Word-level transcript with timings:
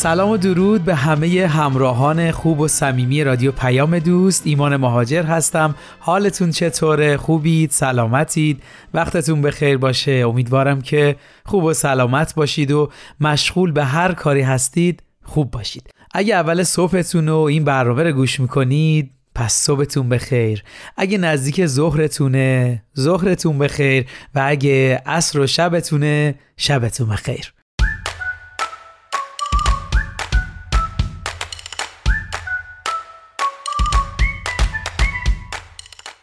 سلام 0.00 0.30
و 0.30 0.36
درود 0.36 0.84
به 0.84 0.94
همه 0.94 1.46
همراهان 1.46 2.30
خوب 2.30 2.60
و 2.60 2.68
صمیمی 2.68 3.24
رادیو 3.24 3.52
پیام 3.52 3.98
دوست. 3.98 4.42
ایمان 4.46 4.76
مهاجر 4.76 5.22
هستم. 5.22 5.74
حالتون 5.98 6.50
چطوره؟ 6.50 7.16
خوبید؟ 7.16 7.70
سلامتید؟ 7.70 8.62
وقتتون 8.94 9.42
بخیر 9.42 9.78
باشه. 9.78 10.12
امیدوارم 10.12 10.80
که 10.80 11.16
خوب 11.44 11.64
و 11.64 11.72
سلامت 11.72 12.34
باشید 12.34 12.70
و 12.70 12.90
مشغول 13.20 13.72
به 13.72 13.84
هر 13.84 14.12
کاری 14.12 14.40
هستید 14.40 15.02
خوب 15.24 15.50
باشید. 15.50 15.90
اگه 16.14 16.34
اول 16.34 16.62
صبحتون 16.62 17.28
رو 17.28 17.36
این 17.36 17.64
برنامه 17.64 18.02
رو 18.02 18.12
گوش 18.12 18.40
می‌کنید 18.40 19.10
پس 19.34 19.52
صبحتون 19.52 20.08
بخیر. 20.08 20.62
اگه 20.96 21.18
نزدیک 21.18 21.66
ظهرتونه 21.66 22.82
ظهرتون 22.98 23.58
بخیر. 23.58 24.06
و 24.34 24.42
اگه 24.46 25.02
عصر 25.06 25.40
و 25.40 25.46
شبتونه 25.46 26.34
شبتون 26.56 27.08
بخیر. 27.08 27.52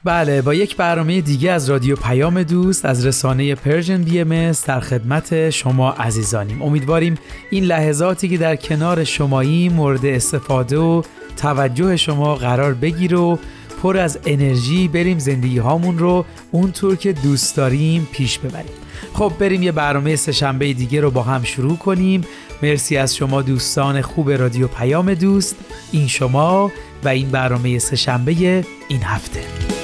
بله 0.08 0.42
با 0.42 0.54
یک 0.54 0.76
برنامه 0.76 1.22
دیگه 1.22 1.52
از 1.52 1.70
رادیو 1.70 1.96
پیام 1.96 2.44
دوست 2.44 2.86
از 2.86 3.06
رسانه 3.06 3.56
Persian 3.56 4.04
BM 4.04 4.52
در 4.52 4.80
خدمت 4.80 5.50
شما 5.50 5.92
عزیزانیم. 5.92 6.62
امیدواریم 6.62 7.16
این 7.50 7.64
لحظاتی 7.64 8.30
که 8.30 8.38
در 8.38 8.56
کنار 8.56 9.04
شمایی 9.04 9.70
مورد 9.70 10.06
استفاده 10.06 10.78
و 10.78 11.02
توجه 11.38 11.98
شما 11.98 12.36
قرار 12.36 12.74
بگیر 12.74 13.16
و 13.16 13.40
پر 13.84 13.98
از 13.98 14.20
انرژی 14.26 14.88
بریم 14.88 15.20
زندگی 15.20 15.58
هامون 15.58 15.98
رو 15.98 16.26
اونطور 16.52 16.96
که 16.96 17.14
دوست 17.14 17.56
داریم 17.56 18.08
پیش 18.12 18.40
ببریم. 18.40 18.72
خب 19.14 19.34
بریم 19.40 19.64
یه 19.64 19.72
برنامه 19.72 20.16
سهشنبه 20.16 20.74
دیگه 20.74 21.02
رو 21.02 21.12
با 21.12 21.24
هم 21.24 21.44
شروع 21.44 21.78
کنیم. 21.78 22.22
مرسی 22.64 22.98
از 22.98 23.16
شما 23.16 23.42
دوستان 23.42 24.02
خوب 24.02 24.32
رادیو 24.32 24.68
پیام 24.68 25.14
دوست 25.14 25.56
این 25.92 26.08
شما 26.08 26.72
و 27.04 27.08
این 27.08 27.30
برنامه 27.30 27.80
سهشنبه 27.80 28.64
این 28.90 29.04
هفته. 29.04 29.77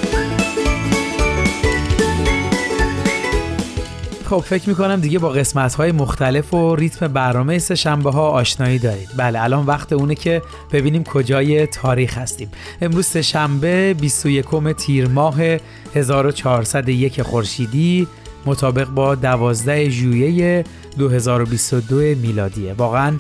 خب 4.26 4.40
فکر 4.40 4.70
می‌کنم 4.70 4.96
دیگه 4.96 5.20
با 5.20 5.30
قسمت 5.30 5.76
های 5.76 5.92
مختلف 5.92 6.54
و 6.54 6.76
ریتم 6.76 7.08
برنامه 7.08 7.60
سه 7.60 7.76
شنبه 7.76 8.12
ها 8.12 8.30
آشنایی 8.30 8.80
دارید. 8.80 9.10
بله 9.18 9.44
الان 9.44 9.66
وقت 9.66 9.94
اونه 9.94 10.16
که 10.16 10.42
ببینیم 10.72 11.04
کجای 11.04 11.68
تاریخ 11.68 12.18
هستیم. 12.18 12.50
امروز 12.82 13.06
سه 13.06 13.22
شنبه 13.22 13.94
21 13.94 14.46
تیر 14.78 15.08
ماه 15.08 15.36
1401 15.96 17.22
خورشیدی 17.22 18.08
مطابق 18.46 18.88
با 18.88 19.16
12 19.16 19.90
ژوئیه 19.90 20.64
2022 20.98 21.96
میلادیه. 21.96 22.74
واقعا 22.74 23.18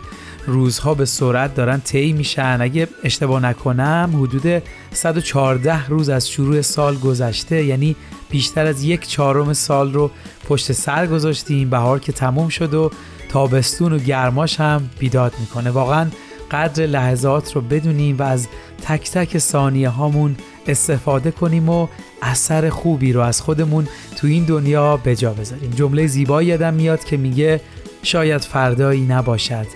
روزها 0.47 0.93
به 0.93 1.05
سرعت 1.05 1.55
دارن 1.55 1.79
طی 1.79 2.13
میشن. 2.13 2.57
اگه 2.61 2.87
اشتباه 3.03 3.41
نکنم 3.41 4.09
حدود 4.21 4.63
114 4.91 5.87
روز 5.87 6.09
از 6.09 6.29
شروع 6.29 6.61
سال 6.61 6.95
گذشته 6.97 7.63
یعنی 7.63 7.95
بیشتر 8.33 8.65
از 8.65 8.83
یک 8.83 9.07
چهارم 9.07 9.53
سال 9.53 9.93
رو 9.93 10.11
پشت 10.47 10.71
سر 10.71 11.07
گذاشتیم. 11.07 11.69
بهار 11.69 11.99
که 11.99 12.11
تموم 12.11 12.49
شد 12.49 12.73
و 12.73 12.91
تابستون 13.29 13.93
و 13.93 13.97
گرماش 13.97 14.59
هم 14.59 14.89
بیداد 14.99 15.33
می‌کنه. 15.39 15.69
واقعا 15.69 16.09
قدر 16.51 16.85
لحظات 16.85 17.55
رو 17.55 17.61
بدونیم 17.61 18.17
و 18.17 18.23
از 18.23 18.47
تک 18.81 19.11
تک 19.11 19.37
ثانیه 19.37 19.89
هامون 19.89 20.35
استفاده 20.67 21.31
کنیم 21.31 21.69
و 21.69 21.87
اثر 22.21 22.69
خوبی 22.69 23.13
رو 23.13 23.21
از 23.21 23.41
خودمون 23.41 23.87
تو 24.17 24.27
این 24.27 24.43
دنیا 24.43 24.97
به 24.97 25.15
جا 25.15 25.33
بذاریم. 25.33 25.69
جمله 25.69 26.07
زیبایی 26.07 26.47
یادم 26.47 26.73
میاد 26.73 27.03
که 27.03 27.17
میگه 27.17 27.61
شاید 28.03 28.41
فردایی 28.41 29.01
نباشد. 29.01 29.67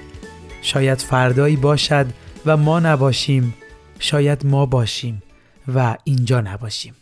شاید 0.61 1.01
فردایی 1.01 1.55
باشد 1.55 2.05
و 2.45 2.57
ما 2.57 2.79
نباشیم. 2.79 3.53
شاید 3.99 4.45
ما 4.45 4.65
باشیم 4.65 5.23
و 5.75 5.97
اینجا 6.03 6.41
نباشیم. 6.41 6.93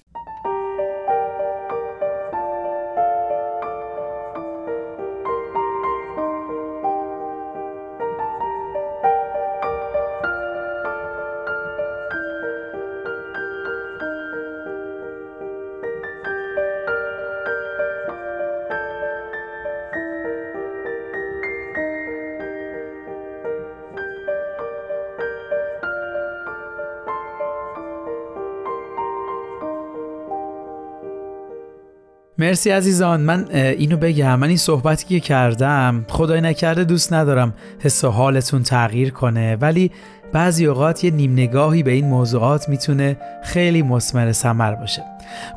مرسی 32.46 32.70
عزیزان. 32.70 33.22
من 33.22 33.46
اینو 33.52 33.98
بگم 33.98 34.40
من 34.40 34.48
این 34.48 34.58
صحبتی 34.58 35.06
که 35.06 35.20
کردم 35.20 36.06
خدای 36.10 36.42
نکرده 36.42 36.84
دوست 36.84 37.14
ندارم 37.14 37.54
حس 37.80 38.04
و 38.04 38.10
حالتون 38.10 38.64
تغییر 38.64 39.12
کنه 39.12 39.56
ولی 39.56 39.92
بعضی 40.34 40.66
اوقات 40.66 41.04
یه 41.04 41.12
نیم 41.12 41.34
نگاهی 41.34 41.84
به 41.84 41.92
این 41.92 42.06
موضوعات 42.06 42.70
می‌تونه 42.70 43.18
خیلی 43.44 43.82
مسمر 43.82 44.32
سمر 44.32 44.76
باشه. 44.76 45.04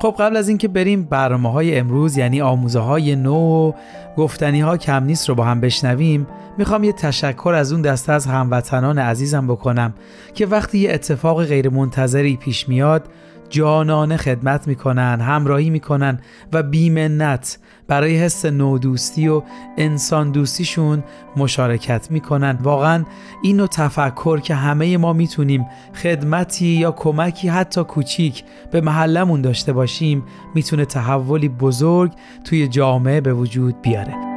خب 0.03 0.15
قبل 0.19 0.37
از 0.37 0.49
اینکه 0.49 0.69
بریم 0.69 1.03
برنامه 1.05 1.53
های 1.53 1.79
امروز 1.79 2.17
یعنی 2.17 2.41
آموزه 2.41 2.81
های 2.81 3.17
نو 3.17 3.33
و 3.35 3.73
گفتنی 4.17 4.61
ها 4.61 4.77
کم 4.77 5.05
نیست 5.05 5.29
رو 5.29 5.35
با 5.35 5.45
هم 5.45 5.61
بشنویم 5.61 6.27
می‌خوام 6.59 6.85
یه 6.85 6.93
تشکر 6.93 7.55
از 7.57 7.73
اون 7.73 7.83
دسته 7.83 8.13
از 8.13 8.27
هموطنان 8.27 8.99
عزیزم 8.99 9.47
بکنم 9.47 9.95
که 10.35 10.47
وقتی 10.47 10.79
یه 10.79 10.93
اتفاق 10.93 11.45
غیر 11.45 11.69
منتظری 11.69 12.37
پیش 12.37 12.69
میاد 12.69 13.05
جانانه 13.51 14.17
خدمت 14.17 14.69
می‌کنن 14.69 15.21
همراهی 15.21 15.71
می‌کنن 15.71 16.21
و 16.53 16.63
بیمنت 16.63 17.59
برای 17.89 18.17
حس 18.17 18.47
نودوستی 18.47 19.29
و 19.29 19.43
انسان 19.77 20.31
دوستیشون 20.31 21.05
مشارکت 21.37 22.11
می‌کنن. 22.11 22.59
واقعا 22.63 23.05
اینو 23.43 23.67
تفکر 23.67 24.41
که 24.41 24.55
همه 24.55 24.97
ما 24.97 25.13
می‌تونیم 25.13 25.67
خدمتی 25.95 26.67
یا 26.67 26.93
کمکی 26.93 27.49
حتی 27.49 27.85
کوچیک 27.85 28.45
به 28.71 28.81
محلمون 28.81 29.41
داشته 29.41 29.73
باشیم 29.73 30.23
می‌تونه 30.55 30.85
تحولی 30.85 31.49
بزرگ 31.49 32.13
توی 32.45 32.69
جامعه 32.69 33.21
به 33.21 33.35
وجود 33.35 33.83
بیاره. 33.83 34.28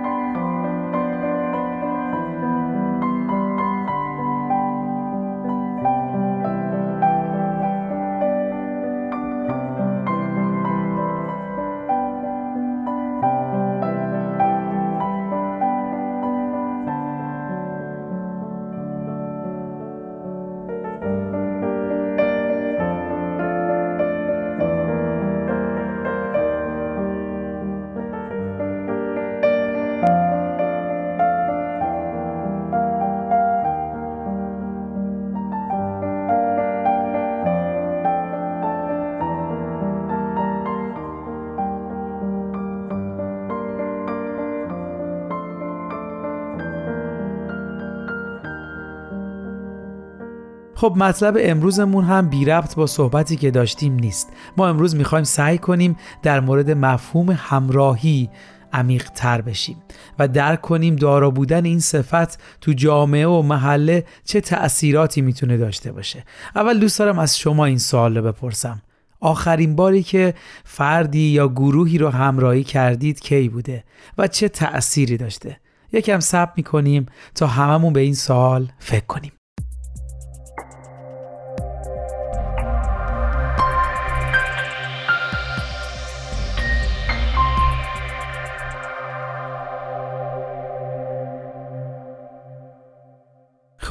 خب 50.82 50.94
مطلب 50.98 51.38
امروزمون 51.40 52.04
هم 52.04 52.30
بی 52.30 52.46
ربط 52.46 52.76
با 52.76 52.88
صحبتی 52.88 53.36
که 53.36 53.52
داشتیم 53.52 53.94
نیست. 53.94 54.30
ما 54.58 54.68
امروز 54.68 54.96
می‌خوایم 54.96 55.24
سعی 55.24 55.58
کنیم 55.58 55.98
در 56.22 56.40
مورد 56.40 56.72
مفهوم 56.72 57.32
همراهی 57.32 58.30
عمیق 58.74 59.10
تر 59.10 59.42
بشیم 59.42 59.78
و 60.20 60.28
درک 60.28 60.62
کنیم 60.62 60.96
دارا 60.96 61.32
بودن 61.32 61.66
این 61.66 61.80
صفت 61.80 62.42
تو 62.62 62.74
جامعه 62.74 63.28
و 63.28 63.42
محله 63.42 64.06
چه 64.26 64.42
تأثیراتی 64.42 65.22
می‌تونه 65.22 65.58
داشته 65.58 65.92
باشه. 65.92 66.24
اول 66.56 66.80
دوست 66.80 67.00
دارم 67.00 67.20
از 67.20 67.38
شما 67.38 67.66
این 67.66 67.78
سوال 67.78 68.18
رو 68.18 68.24
بپرسم. 68.24 68.82
آخرین 69.20 69.76
باری 69.76 70.04
که 70.04 70.34
فردی 70.64 71.28
یا 71.30 71.48
گروهی 71.48 71.98
رو 71.98 72.10
همراهی 72.10 72.64
کردید 72.64 73.20
کی 73.20 73.50
بوده 73.50 73.84
و 74.18 74.28
چه 74.28 74.50
تأثیری 74.50 75.18
داشته؟ 75.18 75.58
یکم 75.94 76.20
سب 76.20 76.50
می‌کنیم 76.56 77.06
تا 77.36 77.48
هممون 77.48 77.94
به 77.94 78.00
این 78.00 78.14
سوال 78.14 78.72
فکر 78.80 79.06
کنیم. 79.06 79.32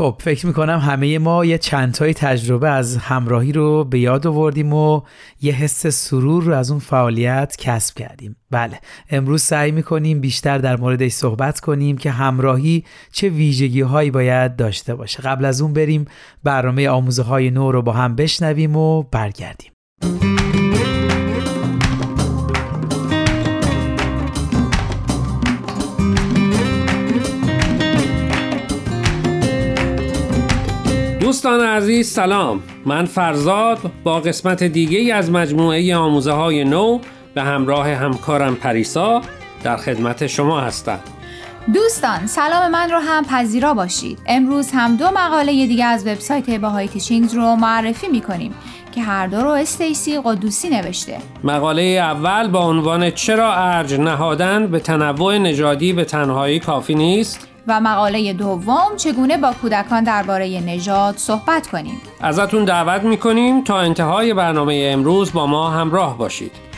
خب 0.00 0.16
فکر 0.20 0.46
می‌کنم 0.46 0.78
همه 0.78 1.18
ما 1.18 1.44
یه 1.44 1.58
چندتای 1.58 2.14
تجربه 2.14 2.68
از 2.68 2.96
همراهی 2.96 3.52
رو 3.52 3.84
به 3.84 3.98
یاد 3.98 4.26
آوردیم 4.26 4.72
و 4.72 5.00
یه 5.42 5.52
حس 5.52 5.86
سرور 5.86 6.44
رو 6.44 6.54
از 6.54 6.70
اون 6.70 6.80
فعالیت 6.80 7.56
کسب 7.58 7.98
کردیم. 7.98 8.36
بله 8.50 8.80
امروز 9.10 9.42
سعی 9.42 9.70
می‌کنیم 9.70 10.20
بیشتر 10.20 10.58
در 10.58 10.76
موردش 10.76 11.12
صحبت 11.12 11.60
کنیم 11.60 11.98
که 11.98 12.10
همراهی 12.10 12.84
چه 13.12 13.28
ویژگی 13.28 13.80
هایی 13.80 14.10
باید 14.10 14.56
داشته 14.56 14.94
باشه. 14.94 15.22
قبل 15.22 15.44
از 15.44 15.60
اون 15.60 15.72
بریم 15.72 16.04
برنامه 16.44 16.88
آموزه 16.88 17.22
های 17.22 17.50
نو 17.50 17.72
رو 17.72 17.82
با 17.82 17.92
هم 17.92 18.16
بشنویم 18.16 18.76
و 18.76 19.02
برگردیم. 19.02 19.72
دوستان 31.40 31.60
عزیز 31.60 32.12
سلام. 32.12 32.62
من 32.86 33.04
فرزاد 33.04 33.78
با 34.04 34.20
قسمت 34.20 34.62
دیگه 34.62 35.14
از 35.14 35.30
مجموعه 35.30 35.96
آموزه 35.96 36.32
های 36.32 36.64
نو 36.64 36.98
به 37.34 37.42
همراه 37.42 37.88
همکارم 37.88 38.54
پریسا 38.54 39.20
در 39.62 39.76
خدمت 39.76 40.26
شما 40.26 40.60
هستم. 40.60 40.98
دوستان 41.74 42.26
سلام 42.26 42.70
من 42.70 42.90
رو 42.90 42.98
هم 42.98 43.24
پذیرا 43.24 43.74
باشید. 43.74 44.18
امروز 44.26 44.70
هم 44.74 44.96
دو 44.96 45.10
مقاله 45.10 45.66
دیگه 45.66 45.84
از 45.84 46.06
وبسایت 46.06 46.50
باهای 46.50 46.88
تیچینگز 46.88 47.34
رو 47.34 47.56
معرفی 47.56 48.08
می‌کنیم 48.08 48.54
که 48.92 49.02
هر 49.02 49.26
دو 49.26 49.40
رو 49.40 49.50
استیسی 49.50 50.20
قدوسی 50.24 50.70
نوشته. 50.70 51.18
مقاله 51.44 51.82
اول 51.82 52.48
با 52.48 52.60
عنوان 52.60 53.10
چرا 53.10 53.54
ارج 53.54 53.94
نهادن 53.94 54.66
به 54.66 54.80
تنوع 54.80 55.38
نژادی 55.38 55.92
به 55.92 56.04
تنهایی 56.04 56.60
کافی 56.60 56.94
نیست؟ 56.94 57.49
و 57.66 57.80
مقاله 57.80 58.32
دوم 58.32 58.96
چگونه 58.96 59.36
با 59.36 59.52
کودکان 59.52 60.04
درباره 60.04 60.60
نژاد 60.60 61.16
صحبت 61.16 61.66
کنیم؟ 61.66 62.00
ازتون 62.20 62.64
دعوت 62.64 63.02
می‌کنیم 63.02 63.64
تا 63.64 63.78
انتهای 63.78 64.34
برنامه 64.34 64.90
امروز 64.92 65.32
با 65.32 65.46
ما 65.46 65.70
همراه 65.70 66.18
باشید. 66.18 66.69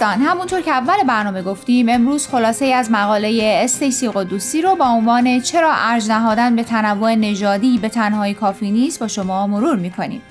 دوستان 0.00 0.20
همونطور 0.20 0.60
که 0.60 0.70
اول 0.70 1.04
برنامه 1.08 1.42
گفتیم 1.42 1.88
امروز 1.88 2.28
خلاصه 2.28 2.66
از 2.66 2.90
مقاله 2.90 3.60
استیسی 3.64 4.08
قدوسی 4.08 4.62
رو 4.62 4.76
با 4.76 4.84
عنوان 4.84 5.40
چرا 5.40 5.72
ارج 5.74 6.08
نهادن 6.08 6.56
به 6.56 6.62
تنوع 6.62 7.14
نژادی 7.14 7.78
به 7.78 7.88
تنهایی 7.88 8.34
کافی 8.34 8.70
نیست 8.70 9.00
با 9.00 9.08
شما 9.08 9.46
مرور 9.46 9.76
می‌کنیم. 9.76 10.22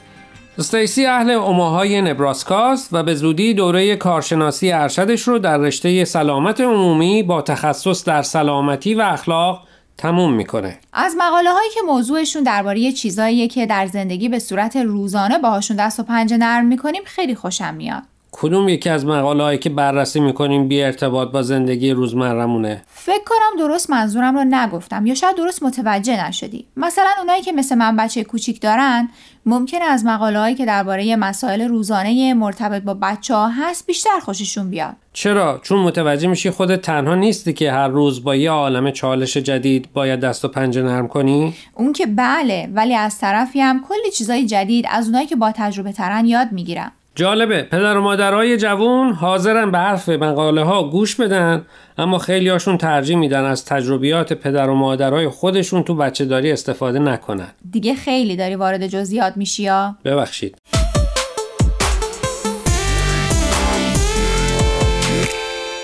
استیسی 0.57 1.05
اهل 1.05 1.29
اوماهای 1.29 2.01
نبراسکاست 2.01 2.89
و 2.91 3.03
به 3.03 3.15
زودی 3.15 3.53
دوره 3.53 3.95
کارشناسی 3.95 4.71
ارشدش 4.71 5.21
رو 5.21 5.39
در 5.39 5.57
رشته 5.57 6.05
سلامت 6.05 6.61
عمومی 6.61 7.23
با 7.23 7.41
تخصص 7.41 8.05
در 8.05 8.21
سلامتی 8.21 8.93
و 8.93 9.01
اخلاق 9.01 9.67
تموم 9.97 10.33
می‌کنه. 10.33 10.77
از 10.93 11.15
مقاله 11.17 11.51
هایی 11.51 11.69
که 11.73 11.81
موضوعشون 11.87 12.43
درباره 12.43 12.91
چیزاییه 12.91 13.47
که 13.47 13.65
در 13.65 13.85
زندگی 13.85 14.29
به 14.29 14.39
صورت 14.39 14.75
روزانه 14.75 15.37
باهاشون 15.37 15.77
دست 15.77 15.99
و 15.99 16.03
پنجه 16.03 16.37
نرم 16.37 16.65
می‌کنیم 16.65 17.01
خیلی 17.05 17.35
خوشم 17.35 17.73
میاد. 17.73 18.03
کدوم 18.31 18.69
یکی 18.69 18.89
از 18.89 19.05
مقاله 19.05 19.43
هایی 19.43 19.57
که 19.57 19.69
بررسی 19.69 20.19
می‌کنیم 20.19 20.67
بی 20.67 20.83
ارتباط 20.83 21.31
با 21.31 21.41
زندگی 21.41 21.91
روزمرمونه 21.91 22.83
فکر 22.87 23.23
کنم 23.25 23.67
درست 23.67 23.89
منظورم 23.89 24.37
رو 24.37 24.43
نگفتم 24.43 25.05
یا 25.05 25.15
شاید 25.15 25.35
درست 25.35 25.63
متوجه 25.63 26.27
نشدی. 26.27 26.65
مثلا 26.77 27.09
اونایی 27.19 27.41
که 27.41 27.51
مثل 27.51 27.75
من 27.75 27.95
بچه 27.95 28.23
کوچیک 28.23 28.61
دارن 28.61 29.09
ممکنه 29.45 29.83
از 29.83 30.05
مقاله 30.05 30.39
هایی 30.39 30.55
که 30.55 30.65
درباره 30.65 31.15
مسائل 31.15 31.61
روزانه 31.61 32.33
مرتبط 32.33 32.83
با 32.83 32.93
بچه 32.93 33.35
ها 33.35 33.47
هست 33.47 33.87
بیشتر 33.87 34.19
خوششون 34.21 34.69
بیاد. 34.69 34.95
چرا؟ 35.13 35.59
چون 35.63 35.79
متوجه 35.79 36.27
میشی 36.27 36.49
خودت 36.49 36.81
تنها 36.81 37.15
نیستی 37.15 37.53
که 37.53 37.71
هر 37.71 37.87
روز 37.87 38.23
با 38.23 38.35
یه 38.35 38.51
عالم 38.51 38.91
چالش 38.91 39.37
جدید 39.37 39.93
باید 39.93 40.19
دست 40.19 40.45
و 40.45 40.47
پنجه 40.47 40.81
نرم 40.81 41.07
کنی؟ 41.07 41.53
اون 41.73 41.93
که 41.93 42.05
بله 42.05 42.69
ولی 42.73 42.95
از 42.95 43.19
طرفی 43.19 43.61
هم 43.61 43.85
کلی 43.87 44.11
چیزای 44.11 44.45
جدید 44.45 44.85
از 44.89 45.05
اونایی 45.05 45.27
که 45.27 45.35
با 45.35 45.51
تجربه 45.55 45.91
ترن 45.91 46.25
یاد 46.25 46.51
می‌گیرم. 46.51 46.91
جالبه. 47.19 47.63
پدر 47.63 47.97
و 47.97 48.01
مادرای 48.01 48.57
جوون 48.57 49.13
حاضرن 49.13 49.71
به 49.71 49.77
حرف 49.77 50.09
مقاله 50.09 50.63
ها 50.63 50.83
گوش 50.83 51.15
بدن 51.15 51.65
اما 51.97 52.17
خیلی 52.17 52.49
هاشون 52.49 52.77
ترجیح 52.77 53.17
میدن 53.17 53.43
از 53.43 53.65
تجربیات 53.65 54.33
پدر 54.33 54.69
و 54.69 54.75
مادرای 54.75 55.29
خودشون 55.29 55.83
تو 55.83 55.95
بچه 55.95 56.25
داری 56.25 56.51
استفاده 56.51 56.99
نکنن. 56.99 57.47
دیگه 57.71 57.95
خیلی 57.95 58.35
داری 58.35 58.55
وارد 58.55 58.87
جزئیات 58.87 59.37
میشی 59.37 59.63
یا؟ 59.63 59.95
ببخشید. 60.05 60.57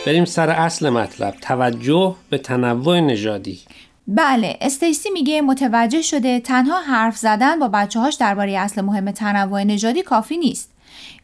بریم 0.05 0.25
سر 0.25 0.49
اصل 0.49 0.89
مطلب. 0.89 1.33
توجه 1.41 2.15
به 2.29 2.37
تنوع 2.37 2.99
نژادی. 2.99 3.59
بله 4.07 4.57
استیسی 4.61 5.09
میگه 5.09 5.41
متوجه 5.41 6.01
شده 6.01 6.39
تنها 6.39 6.81
حرف 6.81 7.17
زدن 7.17 7.59
با 7.59 7.67
بچه 7.67 7.99
هاش 7.99 8.15
درباره 8.15 8.57
اصل 8.57 8.81
مهم 8.81 9.11
تنوع 9.11 9.63
نژادی 9.63 10.01
کافی 10.01 10.37
نیست. 10.37 10.74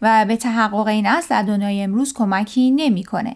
و 0.02 0.26
به 0.28 0.36
تحقق 0.36 0.88
این 0.88 1.06
اصل 1.06 1.28
در 1.30 1.44
دنیای 1.44 1.82
امروز 1.82 2.14
کمکی 2.14 2.72
نمی‌کنه. 2.72 3.36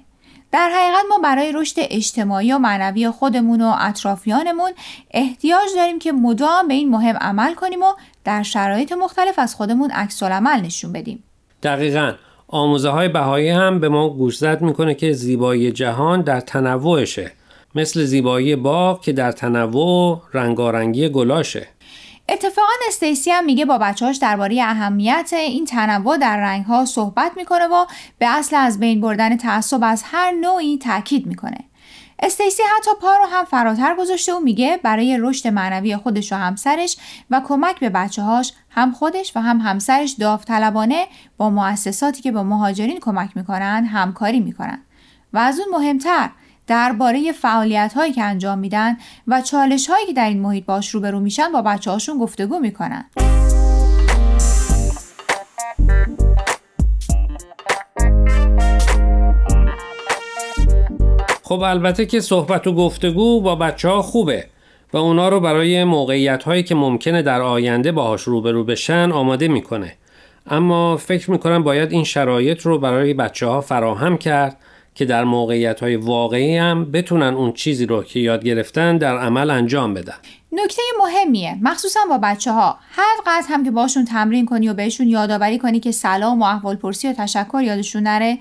در 0.51 0.69
حقیقت 0.69 1.03
ما 1.09 1.19
برای 1.23 1.51
رشد 1.51 1.75
اجتماعی 1.77 2.53
و 2.53 2.57
معنوی 2.57 3.09
خودمون 3.09 3.61
و 3.61 3.75
اطرافیانمون 3.79 4.71
احتیاج 5.11 5.67
داریم 5.75 5.99
که 5.99 6.11
مدام 6.11 6.67
به 6.67 6.73
این 6.73 6.89
مهم 6.89 7.15
عمل 7.15 7.53
کنیم 7.53 7.81
و 7.81 7.93
در 8.23 8.43
شرایط 8.43 8.91
مختلف 8.91 9.39
از 9.39 9.55
خودمون 9.55 9.91
عکس 9.91 10.23
عمل 10.23 10.61
نشون 10.61 10.91
بدیم. 10.91 11.23
دقیقا 11.63 12.13
آموزه 12.47 12.89
های 12.89 13.09
بهایی 13.09 13.49
هم 13.49 13.79
به 13.79 13.89
ما 13.89 14.09
گوشزد 14.09 14.61
می‌کنه 14.61 14.95
که 14.95 15.13
زیبایی 15.13 15.71
جهان 15.71 16.21
در 16.21 16.39
تنوعشه 16.39 17.31
مثل 17.75 18.03
زیبایی 18.03 18.55
باغ 18.55 19.01
که 19.01 19.13
در 19.13 19.31
تنوع 19.31 20.21
رنگارنگی 20.33 21.09
گلاشه 21.09 21.67
اتفاقا 22.29 22.73
استیسی 22.87 23.31
هم 23.31 23.45
میگه 23.45 23.65
با 23.65 23.77
بچهاش 23.77 24.17
درباره 24.17 24.63
اهمیت 24.63 25.29
این 25.33 25.65
تنوع 25.65 26.17
در 26.17 26.37
رنگ 26.37 26.65
ها 26.65 26.85
صحبت 26.85 27.31
می‌کنه 27.37 27.67
و 27.67 27.85
به 28.19 28.27
اصل 28.27 28.55
از 28.55 28.79
بین 28.79 29.01
بردن 29.01 29.37
تعصب 29.37 29.79
از 29.83 30.03
هر 30.05 30.31
نوعی 30.31 30.77
تاکید 30.77 31.25
می‌کنه. 31.25 31.57
استیسی 32.19 32.63
حتی 32.77 32.91
پا 33.01 33.17
رو 33.17 33.25
هم 33.25 33.45
فراتر 33.45 33.95
گذاشته 33.95 34.33
و 34.33 34.39
میگه 34.39 34.79
برای 34.83 35.17
رشد 35.21 35.47
معنوی 35.47 35.97
خودش 35.97 36.33
و 36.33 36.35
همسرش 36.35 36.97
و 37.29 37.41
کمک 37.47 37.79
به 37.79 37.89
بچه 37.89 38.21
هاش 38.21 38.53
هم 38.69 38.91
خودش 38.91 39.31
و 39.35 39.39
هم 39.39 39.57
همسرش 39.57 40.11
داوطلبانه 40.11 41.07
با 41.37 41.49
مؤسساتی 41.49 42.21
که 42.21 42.31
به 42.31 42.43
مهاجرین 42.43 42.99
کمک 42.99 43.37
می‌کنن 43.37 43.85
همکاری 43.85 44.39
می‌کنن. 44.39 44.81
و 45.33 45.37
از 45.37 45.59
اون 45.59 45.81
مهمتر 45.81 46.29
درباره 46.67 47.31
فعالیت 47.31 47.93
هایی 47.95 48.13
که 48.13 48.23
انجام 48.23 48.59
میدن 48.59 48.97
و 49.27 49.41
چالش 49.41 49.89
هایی 49.89 50.05
که 50.05 50.13
در 50.13 50.29
این 50.29 50.41
محیط 50.41 50.65
باش 50.65 50.89
روبرو 50.89 51.19
میشن 51.19 51.51
با 51.51 51.61
بچه 51.61 51.91
هاشون 51.91 52.17
گفتگو 52.17 52.59
می‌کنن. 52.59 53.05
خب 61.43 61.59
البته 61.59 62.05
که 62.05 62.19
صحبت 62.19 62.67
و 62.67 62.73
گفتگو 62.73 63.41
با 63.41 63.55
بچه 63.55 63.89
ها 63.89 64.01
خوبه 64.01 64.45
و 64.93 64.97
اونا 64.97 65.29
رو 65.29 65.39
برای 65.39 65.83
موقعیت 65.83 66.43
هایی 66.43 66.63
که 66.63 66.75
ممکنه 66.75 67.21
در 67.21 67.41
آینده 67.41 67.91
باهاش 67.91 68.21
روبرو 68.21 68.63
بشن 68.63 69.11
آماده 69.11 69.47
می‌کنه. 69.47 69.93
اما 70.47 70.97
فکر 70.97 71.31
می‌کنم 71.31 71.63
باید 71.63 71.91
این 71.91 72.03
شرایط 72.03 72.61
رو 72.61 72.79
برای 72.79 73.13
بچه 73.13 73.47
ها 73.47 73.61
فراهم 73.61 74.17
کرد 74.17 74.57
که 74.95 75.05
در 75.05 75.23
موقعیت 75.23 75.79
های 75.79 75.95
واقعی 75.95 76.57
هم 76.57 76.91
بتونن 76.91 77.33
اون 77.33 77.51
چیزی 77.51 77.85
رو 77.85 78.03
که 78.03 78.19
یاد 78.19 78.43
گرفتن 78.43 78.97
در 78.97 79.17
عمل 79.17 79.49
انجام 79.49 79.93
بدن. 79.93 80.15
نکته 80.51 80.81
مهمیه. 80.99 81.57
مخصوصا 81.61 81.99
با 82.09 82.17
بچه 82.17 82.51
ها 82.51 82.77
هر 82.91 83.15
قدر 83.25 83.45
هم 83.49 83.63
که 83.63 83.71
باشون 83.71 84.05
تمرین 84.05 84.45
کنی 84.45 84.69
و 84.69 84.73
بهشون 84.73 85.07
یادآوری 85.07 85.57
کنی 85.57 85.79
که 85.79 85.91
سلام 85.91 86.41
و 86.41 86.45
احوال 86.45 86.75
پرسی 86.75 87.07
و 87.07 87.13
تشکر 87.13 87.61
یادشون 87.61 88.03
نره 88.03 88.37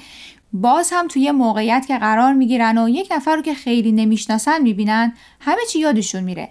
باز 0.52 0.90
هم 0.92 1.08
توی 1.08 1.30
موقعیت 1.30 1.84
که 1.88 1.98
قرار 1.98 2.32
می‌گیرن 2.32 2.78
و 2.78 2.88
یک 2.88 3.08
نفر 3.10 3.36
رو 3.36 3.42
که 3.42 3.54
خیلی 3.54 3.92
نمی‌شناسن 3.92 4.62
می‌بینن 4.62 5.12
همه 5.40 5.60
چی 5.70 5.78
یادشون 5.78 6.24
میره. 6.24 6.48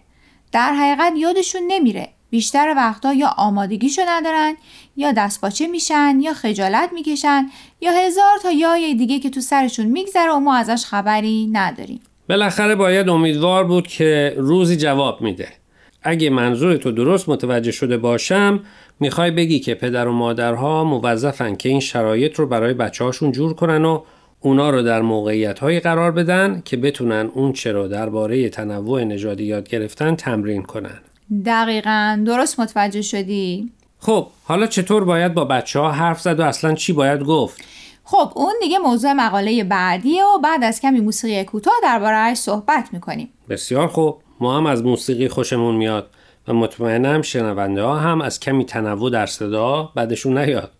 در 0.51 0.73
حقیقت 0.73 1.13
یادشون 1.17 1.61
نمیره. 1.67 2.09
بیشتر 2.33 2.73
وقتا 2.77 3.13
یا 3.13 3.27
آمادگیشو 3.37 4.01
ندارن 4.07 4.53
یا 4.97 5.11
دستپاچه 5.11 5.67
میشن 5.67 6.19
یا 6.21 6.33
خجالت 6.33 6.89
می‌کشن 6.93 7.45
یا 7.81 7.91
هزار 7.91 8.37
تا 8.43 8.51
یای 8.51 8.95
دیگه 8.95 9.19
که 9.19 9.29
تو 9.29 9.41
سرشون 9.41 9.85
میگذره 9.85 10.31
و 10.31 10.39
ما 10.39 10.55
ازش 10.55 10.85
خبری 10.85 11.49
نداریم. 11.51 11.99
بالاخره 12.29 12.75
باید 12.75 13.09
امیدوار 13.09 13.63
بود 13.63 13.87
که 13.87 14.33
روزی 14.37 14.77
جواب 14.77 15.21
میده. 15.21 15.47
اگه 16.03 16.29
منظور 16.29 16.77
تو 16.77 16.91
درست 16.91 17.29
متوجه 17.29 17.71
شده 17.71 17.97
باشم 17.97 18.59
می‌خوای 18.99 19.31
بگی 19.31 19.59
که 19.59 19.75
پدر 19.75 20.07
و 20.07 20.11
مادرها 20.11 20.83
موظفن 20.83 21.55
که 21.55 21.69
این 21.69 21.79
شرایط 21.79 22.35
رو 22.35 22.47
برای 22.47 22.73
بچه 22.73 23.03
هاشون 23.03 23.31
جور 23.31 23.53
کنن 23.53 23.85
و 23.85 24.03
اونا 24.39 24.69
رو 24.69 24.81
در 24.81 25.01
موقعیت 25.01 25.59
هایی 25.59 25.79
قرار 25.79 26.11
بدن 26.11 26.61
که 26.65 26.77
بتونن 26.77 27.29
اون 27.33 27.53
چرا 27.53 27.87
درباره 27.87 28.49
تنوع 28.49 29.03
نژادی 29.03 29.43
یاد 29.43 29.69
گرفتن 29.69 30.15
تمرین 30.15 30.61
کنن. 30.61 30.99
دقیقا. 31.45 32.23
درست 32.25 32.59
متوجه 32.59 33.01
شدی؟ 33.01 33.71
خب 33.99 34.27
حالا 34.43 34.67
چطور 34.67 35.03
باید 35.03 35.33
با 35.33 35.45
بچه 35.45 35.79
ها 35.79 35.91
حرف 35.91 36.21
زد 36.21 36.39
و 36.39 36.43
اصلا 36.43 36.73
چی 36.73 36.93
باید 36.93 37.23
گفت؟ 37.23 37.61
خب 38.03 38.31
اون 38.35 38.53
دیگه 38.61 38.79
موضوع 38.79 39.13
مقاله 39.13 39.63
بعدیه 39.63 40.23
و 40.23 40.39
بعد 40.39 40.63
از 40.63 40.81
کمی 40.81 40.99
موسیقی 40.99 41.43
کوتاه 41.43 41.73
دربارهش 41.83 42.37
صحبت 42.37 42.89
می‌کنیم. 42.91 43.29
بسیار 43.49 43.87
خوب. 43.87 44.21
ما 44.39 44.57
هم 44.57 44.65
از 44.65 44.83
موسیقی 44.83 45.27
خوشمون 45.27 45.75
میاد 45.75 46.09
و 46.47 46.53
مطمئنم 46.53 47.21
شنونده 47.21 47.83
ها 47.83 47.99
هم 47.99 48.21
از 48.21 48.39
کمی 48.39 48.65
تنوع 48.65 49.09
در 49.09 49.25
صدا 49.25 49.91
بعدشون 49.95 50.37
نیاد. 50.37 50.71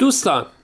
دوستان 0.00 0.46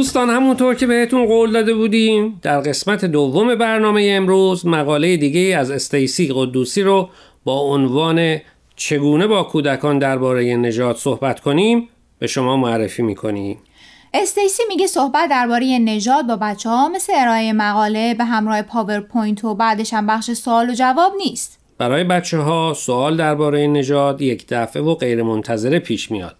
دوستان 0.00 0.30
همونطور 0.30 0.74
که 0.74 0.86
بهتون 0.86 1.26
قول 1.26 1.52
داده 1.52 1.74
بودیم 1.74 2.38
در 2.42 2.60
قسمت 2.60 3.04
دوم 3.04 3.54
برنامه 3.54 4.08
امروز 4.10 4.66
مقاله 4.66 5.16
دیگه 5.16 5.56
از 5.56 5.70
استیسی 5.70 6.32
قدوسی 6.34 6.82
رو 6.82 7.08
با 7.44 7.60
عنوان 7.60 8.38
چگونه 8.76 9.26
با 9.26 9.42
کودکان 9.42 9.98
درباره 9.98 10.56
نژاد 10.56 10.96
صحبت 10.96 11.40
کنیم 11.40 11.88
به 12.18 12.26
شما 12.26 12.56
معرفی 12.56 13.02
می‌کنیم. 13.02 13.58
استیسی 14.14 14.62
میگه 14.68 14.86
صحبت 14.86 15.30
درباره 15.30 15.78
نژاد 15.78 16.26
با 16.26 16.36
بچه 16.36 16.68
ها 16.68 16.88
مثل 16.88 17.12
ارائه 17.16 17.52
مقاله 17.52 18.14
به 18.14 18.24
همراه 18.24 18.62
پاورپوینت 18.62 19.44
و 19.44 19.54
بعدش 19.54 19.94
هم 19.94 20.06
بخش 20.06 20.30
سوال 20.30 20.70
و 20.70 20.74
جواب 20.74 21.12
نیست. 21.16 21.58
برای 21.78 22.04
بچه 22.04 22.38
ها 22.38 22.74
سوال 22.76 23.16
درباره 23.16 23.66
نژاد 23.66 24.22
یک 24.22 24.46
دفعه 24.48 24.82
و 24.82 24.94
غیر 24.94 25.22
منتظره 25.22 25.78
پیش 25.78 26.10
میاد 26.10 26.36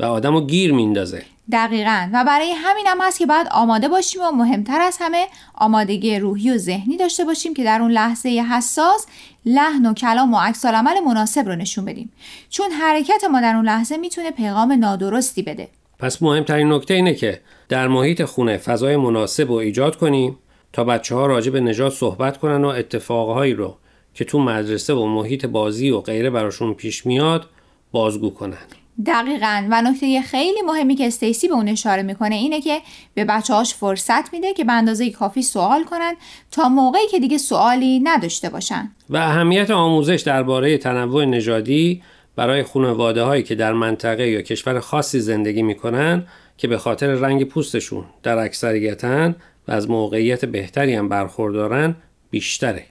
و 0.00 0.04
آدم 0.04 0.34
رو 0.34 0.46
گیر 0.46 0.72
میندازه. 0.72 1.22
دقیقا. 1.52 2.08
و 2.12 2.24
برای 2.24 2.50
همین 2.50 2.86
هم 2.86 2.98
هست 3.00 3.18
که 3.18 3.26
باید 3.26 3.46
آماده 3.50 3.88
باشیم 3.88 4.22
و 4.22 4.30
مهمتر 4.30 4.80
از 4.80 4.96
همه 5.00 5.26
آمادگی 5.54 6.18
روحی 6.18 6.50
و 6.50 6.58
ذهنی 6.58 6.96
داشته 6.96 7.24
باشیم 7.24 7.54
که 7.54 7.64
در 7.64 7.82
اون 7.82 7.90
لحظه 7.90 8.28
حساس 8.28 9.06
لحن 9.46 9.86
و 9.86 9.94
کلام 9.94 10.34
و 10.34 10.38
عکس 10.40 10.64
مناسب 11.06 11.46
رو 11.46 11.56
نشون 11.56 11.84
بدیم. 11.84 12.12
چون 12.50 12.70
حرکت 12.70 13.24
ما 13.30 13.40
در 13.40 13.54
اون 13.54 13.64
لحظه 13.64 13.96
می‌تونه 13.96 14.30
پیغام 14.30 14.72
نادرستی 14.72 15.42
بده. 15.42 15.68
پس 15.98 16.22
مهمترین 16.22 16.72
نکته 16.72 16.94
اینه 16.94 17.14
که 17.14 17.40
در 17.68 17.88
محیط 17.88 18.24
خونه 18.24 18.56
فضای 18.56 18.96
مناسب 18.96 19.48
رو 19.48 19.54
ایجاد 19.54 19.96
کنیم 19.96 20.38
تا 20.72 20.84
بچه 20.84 21.14
ها 21.14 21.26
راجع 21.26 21.50
به 21.50 21.60
نجات 21.60 21.92
صحبت 21.92 22.38
کنن 22.38 22.64
و 22.64 22.68
اتفاقهایی 22.68 23.54
رو 23.54 23.76
که 24.14 24.24
تو 24.24 24.38
مدرسه 24.38 24.94
و 24.94 25.06
محیط 25.06 25.46
بازی 25.46 25.90
و 25.90 26.00
غیره 26.00 26.30
براشون 26.30 26.74
پیش 26.74 27.06
میاد 27.06 27.46
بازگو 27.92 28.30
کنن. 28.30 28.66
دقیقا. 29.06 29.66
و 29.70 29.82
نکته 29.82 30.22
خیلی 30.22 30.62
مهمی 30.62 30.94
که 30.94 31.06
استیسی 31.06 31.48
به 31.48 31.54
اون 31.54 31.68
اشاره 31.68 32.02
می‌کنه 32.02 32.34
اینه 32.34 32.60
که 32.60 32.80
به 33.14 33.24
بچه 33.24 33.54
هاش 33.54 33.74
فرصت 33.74 34.32
میده 34.32 34.52
که 34.52 34.64
به 34.64 34.72
اندازه 34.72 35.10
کافی 35.10 35.42
سوال 35.42 35.84
کنن 35.84 36.14
تا 36.50 36.68
موقعی 36.68 37.08
که 37.10 37.20
دیگه 37.20 37.38
سوالی 37.38 38.00
نداشته 38.00 38.48
باشن. 38.48 38.90
و 39.10 39.16
اهمیت 39.16 39.70
آموزش 39.70 40.22
درباره 40.26 40.78
تنوع 40.78 41.24
نژادی 41.24 42.02
برای 42.36 42.62
خانواده 42.62 43.22
هایی 43.22 43.42
که 43.42 43.54
در 43.54 43.72
منطقه 43.72 44.28
یا 44.28 44.42
کشور 44.42 44.80
خاصی 44.80 45.20
زندگی 45.20 45.62
می‌کنن 45.62 46.26
که 46.56 46.68
به 46.68 46.78
خاطر 46.78 47.06
رنگ 47.06 47.44
پوستشون 47.44 48.04
در 48.22 48.38
اکثریتن 48.38 49.36
و 49.68 49.72
از 49.72 49.90
موقعیت 49.90 50.44
بهتری 50.44 50.94
هم 50.94 51.08
برخوردارن 51.08 51.96
بیشتره. 52.30 52.86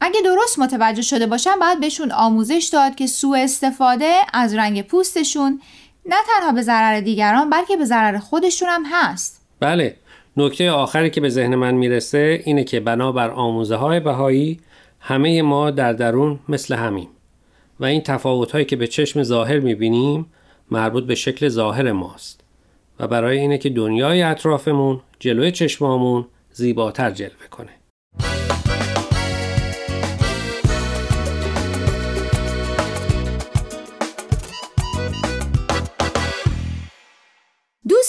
اگه 0.00 0.20
درست 0.24 0.58
متوجه 0.58 1.02
شده 1.02 1.26
باشن 1.26 1.58
باید 1.60 1.80
بهشون 1.80 2.12
آموزش 2.12 2.70
داد 2.72 2.94
که 2.94 3.06
سوء 3.06 3.38
استفاده 3.38 4.14
از 4.32 4.54
رنگ 4.54 4.82
پوستشون 4.82 5.60
نه 6.06 6.16
تنها 6.26 6.52
به 6.52 6.62
ضرر 6.62 7.00
دیگران 7.00 7.50
بلکه 7.50 7.76
به 7.76 7.84
ضرر 7.84 8.18
خودشون 8.18 8.68
هم 8.68 8.82
هست. 8.92 9.40
بله. 9.60 9.96
نکته 10.36 10.70
آخری 10.70 11.10
که 11.10 11.20
به 11.20 11.28
ذهن 11.28 11.54
من 11.54 11.74
می‌رسه 11.74 12.42
اینه 12.44 12.64
که 12.64 12.80
بنابر 12.80 13.30
آموزه 13.30 13.76
های 13.76 14.00
بهایی 14.00 14.60
همه 15.00 15.42
ما 15.42 15.70
در 15.70 15.92
درون 15.92 16.38
مثل 16.48 16.74
همیم. 16.74 17.08
و 17.80 17.84
این 17.84 18.02
تفاوت 18.02 18.52
هایی 18.52 18.64
که 18.64 18.76
به 18.76 18.86
چشم 18.86 19.22
ظاهر 19.22 19.58
می‌بینیم 19.58 20.26
مربوط 20.70 21.04
به 21.04 21.14
شکل 21.14 21.48
ظاهر 21.48 21.92
ماست. 21.92 22.40
و 23.00 23.08
برای 23.08 23.38
اینه 23.38 23.58
که 23.58 23.70
دنیای 23.70 24.22
اطرافمون 24.22 25.00
جلوی 25.18 25.52
چشمامون 25.52 26.26
زیباتر 26.52 27.10
جلوه 27.10 27.46
کنه. 27.50 27.77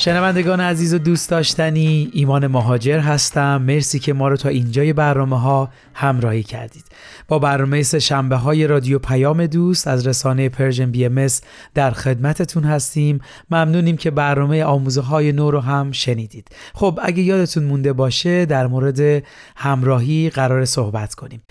شنوندگان 0.00 0.60
عزیز 0.60 0.94
و 0.94 0.98
دوست 0.98 1.30
داشتنی 1.30 2.10
ایمان 2.12 2.46
مهاجر 2.46 2.98
هستم. 2.98 3.62
مرسی 3.62 3.98
که 3.98 4.12
ما 4.12 4.28
رو 4.28 4.36
تا 4.36 4.48
اینجای 4.48 4.92
برنامه 4.92 5.40
ها 5.40 5.68
همراهی 5.94 6.42
کردید. 6.42 6.84
با 7.28 7.38
برنامه 7.38 7.82
سه 7.82 7.98
شنبه 7.98 8.36
های 8.36 8.66
رادیو 8.66 8.98
پیام 8.98 9.46
دوست 9.46 9.88
از 9.88 10.06
رسانه 10.06 10.48
Persian 10.48 10.90
BMS 10.90 11.26
در 11.74 11.90
خدمتتون 11.90 12.64
هستیم. 12.64 13.20
ممنونیم 13.50 13.96
که 13.96 14.10
برنامه 14.10 14.64
آموزه 14.64 15.00
های 15.00 15.32
نو 15.32 15.50
رو 15.50 15.60
هم 15.60 15.92
شنیدید. 15.92 16.48
خب 16.74 16.98
اگه 17.02 17.22
یادتون 17.22 17.64
مونده 17.64 17.92
باشه 17.92 18.44
در 18.44 18.66
مورد 18.66 19.24
همراهی 19.56 20.30
قراره 20.30 20.64
صحبت 20.64 21.14
کنیم. 21.14 21.42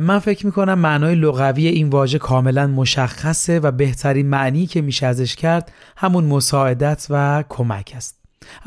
من 0.00 0.18
فکر 0.18 0.46
می‌کنم 0.46 0.78
معنای 0.78 1.14
لغوی 1.14 1.66
این 1.68 1.88
واژه 1.88 2.18
کاملا 2.18 2.66
مشخصه 2.66 3.60
و 3.60 3.70
بهترین 3.70 4.26
معنی 4.26 4.66
که 4.66 4.80
میشه 4.82 5.06
ازش 5.06 5.36
کرد 5.36 5.72
همون 5.96 6.24
مساعدت 6.24 7.06
و 7.10 7.44
کمک 7.48 7.92
است. 7.96 8.16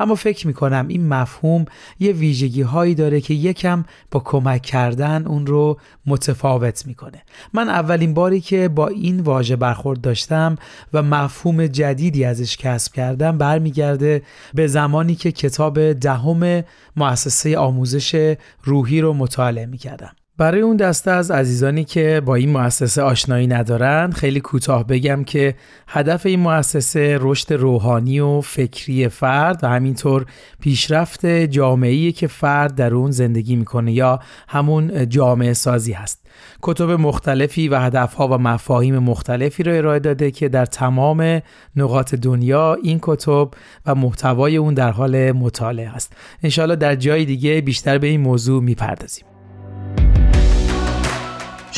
اما 0.00 0.14
فکر 0.14 0.46
می‌کنم 0.46 0.88
این 0.88 1.08
مفهوم 1.08 1.64
یه 2.00 2.12
ویژگی 2.12 2.62
هایی 2.62 2.94
داره 2.94 3.20
که 3.20 3.34
یکم 3.34 3.84
با 4.10 4.20
کمک 4.20 4.62
کردن 4.62 5.26
اون 5.26 5.46
رو 5.46 5.80
متفاوت 6.06 6.86
می‌کنه. 6.86 7.22
من 7.54 7.68
اولین 7.68 8.14
باری 8.14 8.40
که 8.40 8.68
با 8.68 8.88
این 8.88 9.20
واژه 9.20 9.56
برخورد 9.56 10.00
داشتم 10.00 10.56
و 10.92 11.02
مفهوم 11.02 11.66
جدیدی 11.66 12.24
ازش 12.24 12.56
کسب 12.56 12.92
کردم 12.92 13.38
برمیگرده 13.38 14.22
به 14.54 14.66
زمانی 14.66 15.14
که 15.14 15.32
کتاب 15.32 15.92
دهم 15.92 16.64
مؤسسه 16.96 17.58
آموزش 17.58 18.36
روحی 18.62 19.00
رو 19.00 19.12
مطالعه 19.12 19.66
می‌کردم. 19.66 20.12
برای 20.40 20.60
اون 20.60 20.76
دسته 20.76 21.10
از 21.10 21.30
عزیزانی 21.30 21.84
که 21.84 22.22
با 22.24 22.34
این 22.34 22.50
مؤسسه 22.50 23.02
آشنایی 23.02 23.46
ندارن 23.46 24.10
خیلی 24.10 24.40
کوتاه 24.40 24.86
بگم 24.86 25.24
که 25.24 25.54
هدف 25.88 26.26
این 26.26 26.40
مؤسسه 26.40 27.18
رشد 27.20 27.52
روحانی 27.52 28.20
و 28.20 28.40
فکری 28.40 29.08
فرد 29.08 29.60
و 29.62 29.68
همینطور 29.68 30.26
پیشرفت 30.60 31.26
جامعه‌ای 31.26 32.12
که 32.12 32.26
فرد 32.26 32.74
در 32.74 32.94
اون 32.94 33.10
زندگی 33.10 33.56
می‌کنه 33.56 33.92
یا 33.92 34.20
همون 34.48 35.08
جامعه 35.08 35.52
سازی 35.52 35.92
هست. 35.92 36.26
کتب 36.62 36.90
مختلفی 36.90 37.68
و 37.68 37.78
هدفها 37.78 38.28
و 38.28 38.38
مفاهیم 38.38 38.98
مختلفی 38.98 39.62
رو 39.62 39.76
ارائه 39.76 39.98
داده 39.98 40.30
که 40.30 40.48
در 40.48 40.66
تمام 40.66 41.42
نقاط 41.76 42.14
دنیا 42.14 42.76
این 42.82 42.98
کتب 43.02 43.50
و 43.86 43.94
محتوای 43.94 44.56
اون 44.56 44.74
در 44.74 44.90
حال 44.90 45.32
مطالعه 45.32 45.88
است 45.88 46.12
انشاءالله 46.42 46.76
در 46.76 46.96
جای 46.96 47.24
دیگه 47.24 47.60
بیشتر 47.60 47.98
به 47.98 48.06
این 48.06 48.20
موضوع 48.20 48.62
می‌پردازیم. 48.62 49.29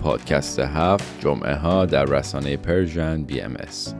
پادکست 0.00 0.58
هفت 0.58 1.20
جمعه 1.20 1.54
ها 1.54 1.86
در 1.86 2.04
رسانه 2.04 2.56
Persian 2.56 3.22
BMS. 3.22 3.94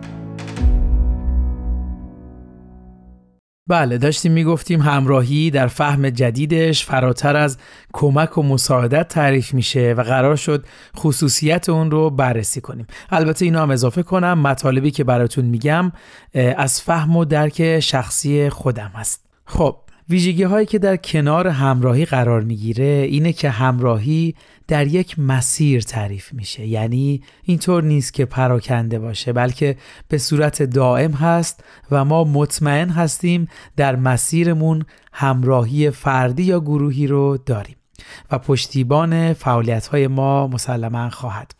بله 3.71 3.99
داشتیم 3.99 4.33
می‌گفتیم 4.33 4.81
همراهی 4.81 5.51
در 5.51 5.67
فهم 5.67 6.11
جدیدش 6.11 6.85
فراتر 6.85 7.37
از 7.37 7.59
کمک 7.93 8.39
و 8.39 8.43
مساعدت 8.43 9.09
تعریف 9.09 9.55
میشه 9.55 9.95
و 9.97 10.03
قرار 10.03 10.37
شد 10.37 10.65
خصوصیت 10.97 11.69
اون 11.69 11.91
رو 11.91 12.11
بررسی 12.11 12.61
کنیم 12.61 12.87
البته 13.11 13.45
اینا 13.45 13.63
هم 13.63 13.71
اضافه 13.71 14.03
کنم 14.03 14.39
مطالبی 14.39 14.91
که 14.91 15.05
براتون 15.05 15.45
میگم 15.45 15.93
از 16.57 16.81
فهم 16.83 17.17
و 17.17 17.25
درک 17.25 17.81
شخصی 17.81 18.49
خودم 18.49 18.91
هست 18.95 19.27
خب 19.45 19.77
ویژگی 20.11 20.43
هایی 20.43 20.67
که 20.67 20.79
در 20.79 20.97
کنار 20.97 21.49
همراهی 21.49 22.05
قرار 22.05 22.41
می‌گیره 22.41 22.85
اینه 22.85 23.33
که 23.33 23.51
همراهی 23.51 24.35
در 24.69 24.87
یک 24.87 25.19
مسیر 25.19 25.81
تعریف 25.81 26.33
میشه. 26.33 26.67
یعنی 26.67 27.23
اینطور 27.43 27.85
نیست 27.85 28.15
که 28.15 28.25
پراکنده 28.25 28.99
باشه 28.99 29.33
بلکه 29.33 29.77
به 30.09 30.19
صورت 30.19 30.63
دائم 30.63 31.13
هست 31.13 31.65
و 31.91 32.05
ما 32.05 32.25
مطمئن 32.25 32.89
هستیم 32.89 33.49
در 33.77 33.97
مسیرمون 33.97 34.85
همراهی 35.13 35.91
فردی 35.91 36.43
یا 36.43 36.61
گروهی 36.61 37.07
رو 37.07 37.39
داریم 37.47 37.77
و 38.31 38.39
پشتیبان 38.39 39.33
فعالیت 39.33 39.87
های 39.87 40.07
ما 40.07 40.47
مسلما 40.47 41.11
خواهد 41.11 41.60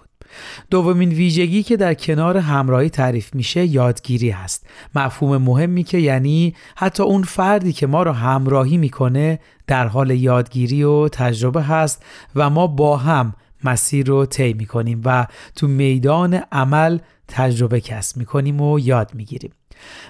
دومین 0.71 1.09
ویژگی 1.09 1.63
که 1.63 1.77
در 1.77 1.95
کنار 1.95 2.37
همراهی 2.37 2.91
تعریف 2.91 3.35
میشه 3.35 3.67
یادگیری 3.67 4.31
هست. 4.31 4.67
مفهوم 4.95 5.37
مهمی 5.37 5.85
که 5.85 5.99
یعنی 5.99 6.55
حتی 6.77 7.03
اون 7.03 7.23
فردی 7.23 7.73
که 7.73 7.87
ما 7.87 8.03
رو 8.03 8.13
همراهی 8.13 8.77
می‌کنه 8.77 9.39
در 9.67 9.87
حال 9.87 10.11
یادگیری 10.11 10.83
و 10.83 11.09
تجربه 11.09 11.63
هست 11.63 12.05
و 12.37 12.51
ما 12.51 12.67
با 12.67 12.97
هم 12.97 13.35
مسیر 13.65 14.07
رو 14.07 14.27
طی 14.27 14.53
می‌کنیم 14.53 15.03
و 15.05 15.27
تو 15.57 15.69
میدان 15.69 16.35
عمل 16.53 16.99
تجربه 17.29 17.81
کسب 17.81 18.17
می‌کنیم 18.17 18.61
و 18.61 18.79
یاد 18.79 19.15
می‌گیریم. 19.15 19.53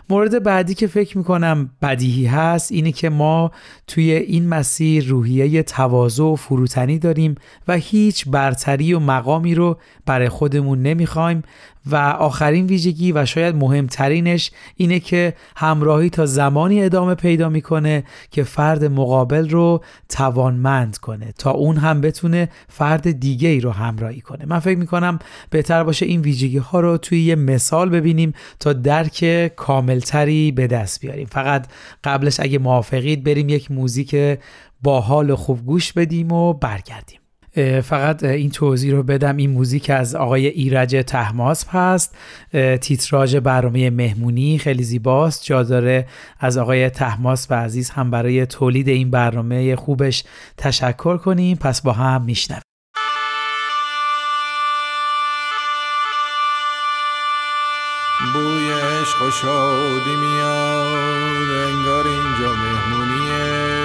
مورد 0.09 0.43
بعدی 0.43 0.75
که 0.75 0.87
فکر 0.87 1.19
می‌کنم 1.19 1.71
بدیهی 1.83 2.27
هست 2.27 2.73
اینه 2.73 2.93
که 2.93 3.11
ما 3.11 3.51
توی 3.87 4.13
این 4.13 4.49
مسیر 4.49 5.09
روحیه 5.09 5.63
تواضع 5.63 6.23
و 6.23 6.37
فروتنی 6.37 6.99
داریم 6.99 7.35
و 7.69 7.77
هیچ 7.77 8.29
برتری 8.29 8.95
و 8.95 8.99
مقامی 8.99 9.55
رو 9.55 9.79
برای 10.07 10.29
خودمون 10.29 10.83
نمی‌خوایم 10.83 11.43
و 11.87 11.97
آخرین 11.97 12.67
ویژگی 12.67 13.13
و 13.13 13.27
شاید 13.27 13.55
مهمترینش 13.55 14.51
اینه 14.77 15.01
که 15.01 15.35
همراهی 15.57 16.11
تا 16.11 16.27
زمانی 16.27 16.83
ادامه 16.83 17.15
پیدا 17.15 17.49
می‌کنه 17.49 18.05
که 18.31 18.43
فرد 18.43 18.85
مقابل 18.85 19.49
رو 19.49 19.85
توانمند 20.09 20.99
کنه 20.99 21.33
تا 21.39 21.51
اون 21.51 21.77
هم 21.77 22.01
بتونه 22.01 22.49
فرد 22.69 23.21
دیگه 23.21 23.49
ای 23.49 23.61
رو 23.61 23.71
همراهی 23.71 24.21
کنه. 24.21 24.45
من 24.47 24.59
فکر 24.59 24.79
می‌کنم 24.79 25.19
بهتر 25.51 25.85
باشه 25.85 26.07
این 26.07 26.21
ویژگی 26.21 26.59
ها 26.59 26.81
رو 26.81 26.97
توی 26.97 27.21
یه 27.23 27.35
مثال 27.35 27.91
ببینیم 27.91 28.33
تا 28.61 28.73
درک 28.73 29.53
کاملتری 29.57 30.53
به 30.53 30.67
دست 30.67 31.01
بیاریم. 31.01 31.27
فقط 31.27 31.67
قبلش 32.05 32.41
اگه 32.41 32.59
موافقید 32.59 33.25
بریم 33.25 33.49
یک 33.49 33.71
موزیک 33.71 34.17
با 34.83 35.01
حال 35.01 35.35
خوب 35.35 35.67
گوش 35.67 35.93
بدیم 35.93 36.33
و 36.33 36.53
برگردیم. 36.53 37.20
فقط 37.83 38.25
این 38.25 38.51
توضیح 38.51 38.93
رو 38.93 39.03
بدم. 39.03 39.37
این 39.37 39.51
موزیک 39.51 39.91
از 39.91 40.15
آقای 40.15 40.47
ایرج 40.47 41.05
تحماسب 41.07 41.69
هست. 41.71 42.17
تیتراژ 42.81 43.37
برنامه 43.37 43.91
مهمونی 43.91 44.59
خیلی 44.59 44.83
زیباست. 44.83 45.45
جا 45.45 45.63
داره 45.63 46.07
از 46.41 46.59
آقای 46.59 46.91
تحماسب 46.91 47.55
عزیز 47.55 47.91
هم 47.91 48.11
برای 48.11 48.47
تولید 48.47 48.89
این 48.89 49.11
برنامه 49.11 49.77
خوبش 49.77 50.25
تشکر 50.57 51.17
کنیم. 51.17 51.57
پس 51.57 51.83
با 51.83 51.93
هم 51.93 52.23
میشنویم. 52.23 52.63
بوی 58.35 58.71
عشق 58.73 59.23
و 59.23 59.31
شادی 59.31 60.17
میاد 60.17 61.51
انگار 61.51 62.07
اینجا 62.07 62.53
مهمونیه. 62.53 63.80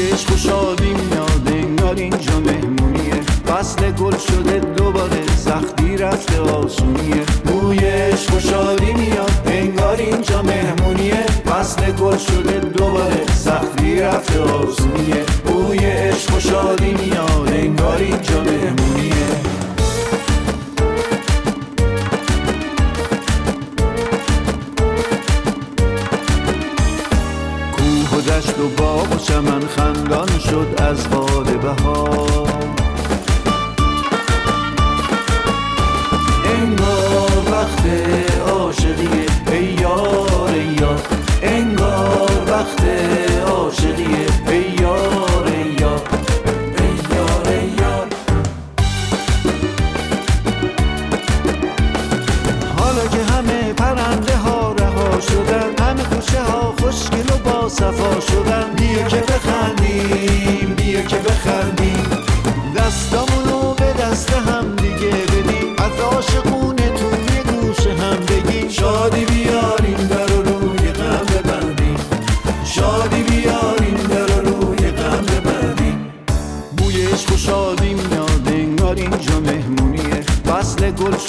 عشق 0.00 0.32
و 0.32 0.36
شادی 0.36 0.88
میاد 0.88 1.48
انگار 1.52 1.94
اینجا 1.94 2.40
مهمونیه. 2.40 3.20
فصل 3.46 3.90
گل 3.90 4.16
شده 4.16 4.58
دوباره 4.58 5.26
سختی 5.36 5.96
رفته 5.96 6.40
آسونیه. 6.40 7.24
بوی 7.44 7.78
عشق 7.78 8.36
و 8.36 8.40
شادی 8.40 8.92
میاد 8.92 9.32
انگار 9.46 9.96
اینجا 9.96 10.42
مهمونیه. 10.42 11.26
فصل 11.46 11.92
گل 11.92 12.16
شده 12.16 12.58
دوباره 12.58 13.26
سختی 13.34 14.00
رفته 14.00 14.40
آسونیه. 14.40 15.24
بوی 15.44 15.78
عشق 15.78 16.36
و 16.36 16.40
شادی 16.40 16.94
میاد 16.94 17.48
انگار 17.52 17.96
اینجا 17.96 18.42
مهمونیه. 18.42 19.14
و 28.58 28.68
باغ 28.68 29.12
و 29.12 29.16
چمن 29.16 29.60
خندان 29.60 30.38
شد 30.38 30.74
از 30.78 31.10
باد 31.10 31.60
بهار. 31.60 32.53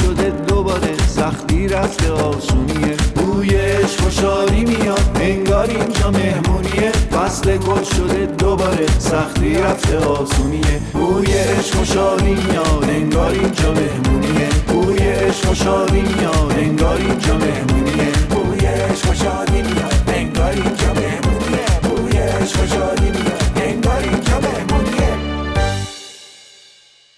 شده 0.05 0.29
دوباره 0.47 0.97
سختی 1.07 1.67
رفته 1.67 2.11
آسونیه. 2.11 2.95
بویش 3.15 3.97
خوشحالی 3.99 4.65
میاد 4.65 5.17
انگار 5.21 5.69
اینجا 5.69 6.11
مهمونیه. 6.11 6.91
فصل 6.91 7.57
گل 7.57 7.83
شده 7.83 8.25
دوباره 8.25 8.85
سختی 8.99 9.57
رفته 9.57 9.97
آسونیه. 9.97 10.79
بویش 10.93 11.71
خوشحالی 11.75 12.33
میاد 12.33 12.85
انگار 12.89 13.31
اینجا 13.31 13.71
مهمونیه. 13.73 14.49
بویش 14.67 15.37
خوشحالی 15.45 16.01
میاد 16.01 16.53
انگار 16.57 16.97
اینجا 16.97 17.37
مهمونیه. 17.37 18.11
بویش 18.29 18.99
خوشحالی 19.05 19.61
میاد 19.61 20.03
انگار 20.07 20.51
اینجا 20.51 20.93
مهمونیه. 20.93 21.65
بویش 21.83 22.53
خوشحالی 22.55 23.09
میاد. 23.09 23.34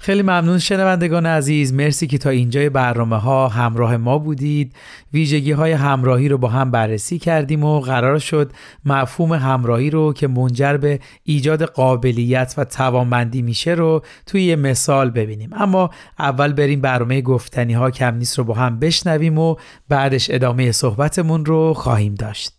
خیلی 0.07 0.21
ممنون 0.21 0.59
شنوندگان 0.59 1.25
عزیز. 1.25 1.73
مرسی 1.73 2.07
که 2.07 2.17
تا 2.17 2.29
اینجای 2.29 2.69
برنامه 2.69 3.17
ها 3.17 3.47
همراه 3.47 3.97
ما 3.97 4.17
بودید. 4.17 4.73
ویژگی 5.13 5.51
های 5.51 5.71
همراهی 5.71 6.29
رو 6.29 6.37
با 6.37 6.47
هم 6.47 6.71
بررسی 6.71 7.19
کردیم 7.19 7.63
و 7.63 7.79
قرار 7.79 8.19
شد 8.19 8.51
مفهوم 8.85 9.33
همراهی 9.33 9.89
رو 9.89 10.13
که 10.13 10.27
منجر 10.27 10.77
به 10.77 10.99
ایجاد 11.23 11.63
قابلیت 11.63 12.53
و 12.57 12.63
توانمندی 12.65 13.41
میشه 13.41 13.71
رو 13.71 14.03
توی 14.25 14.43
یه 14.43 14.55
مثال 14.55 15.09
ببینیم. 15.09 15.49
اما 15.53 15.89
اول 16.19 16.53
بریم 16.53 16.81
برنامه 16.81 17.21
گفتنی 17.21 17.73
ها 17.73 17.91
کم 17.91 18.15
نیست 18.15 18.37
رو 18.37 18.43
با 18.43 18.53
هم 18.53 18.79
بشنویم 18.79 19.37
و 19.37 19.55
بعدش 19.89 20.29
ادامه 20.29 20.71
صحبتمون 20.71 21.45
رو 21.45 21.73
خواهیم 21.73 22.15
داشت. 22.15 22.53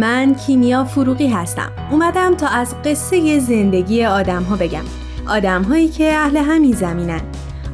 من 0.00 0.34
کیمیا 0.34 0.84
فروغی 0.84 1.28
هستم. 1.28 1.72
اومدم 1.90 2.34
تا 2.34 2.46
از 2.46 2.74
قصه 2.84 3.38
زندگی 3.38 4.04
آدم 4.04 4.42
ها 4.42 4.56
بگم. 4.56 4.84
آدم 5.28 5.62
هایی 5.62 5.88
که 5.88 6.12
اهل 6.14 6.36
همین 6.36 6.72
زمینن. 6.72 7.20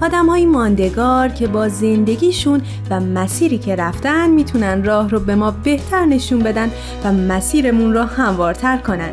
آدم 0.03 0.27
های 0.27 0.47
ماندگار 0.47 1.29
که 1.29 1.47
با 1.47 1.69
زندگیشون 1.69 2.63
و 2.91 3.01
مسیری 3.01 3.59
که 3.59 3.77
رفتن 3.77 4.31
می‌تونن 4.31 4.85
راه 4.85 5.09
رو 5.09 5.21
به 5.21 5.35
ما 5.35 5.51
بهتر 5.51 6.05
نشون 6.05 6.39
بدن 6.39 6.71
و 7.05 7.13
مسیرمون 7.13 7.95
رو 7.95 8.03
هموارتر 8.03 8.77
کنن. 8.77 9.11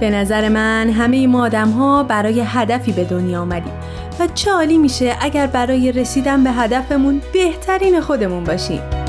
به 0.00 0.10
نظر 0.10 0.48
من 0.48 0.90
همه 0.90 1.26
ما 1.26 1.44
آدم 1.44 1.70
ها 1.70 2.02
برای 2.02 2.42
هدفی 2.46 2.92
به 2.92 3.04
دنیا 3.04 3.40
آمدیم 3.40 3.72
و 4.20 4.26
چه 4.34 4.50
عالی 4.50 4.78
میشه 4.78 5.16
اگر 5.20 5.46
برای 5.46 5.92
رسیدن 5.92 6.44
به 6.44 6.50
هدفمون 6.50 7.22
بهترین 7.32 8.00
خودمون 8.00 8.44
باشیم. 8.44 9.03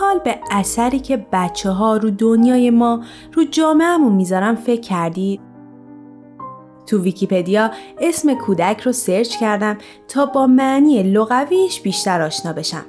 حال 0.00 0.18
به 0.18 0.38
اثری 0.50 0.98
که 0.98 1.26
بچه 1.32 1.70
ها 1.70 1.96
رو 1.96 2.10
دنیای 2.10 2.70
ما 2.70 3.00
رو 3.32 3.44
جامعهمون 3.44 4.12
می‌ذارن 4.12 4.54
فکر 4.54 4.80
کردید؟ 4.80 5.40
تو 6.86 7.02
ویکیپدیا 7.02 7.70
اسم 8.00 8.34
کودک 8.34 8.80
رو 8.80 8.92
سرچ 8.92 9.36
کردم 9.36 9.78
تا 10.08 10.26
با 10.26 10.46
معنی 10.46 11.02
لغویش 11.02 11.80
بیشتر 11.80 12.22
آشنا 12.22 12.52
بشم. 12.52 12.84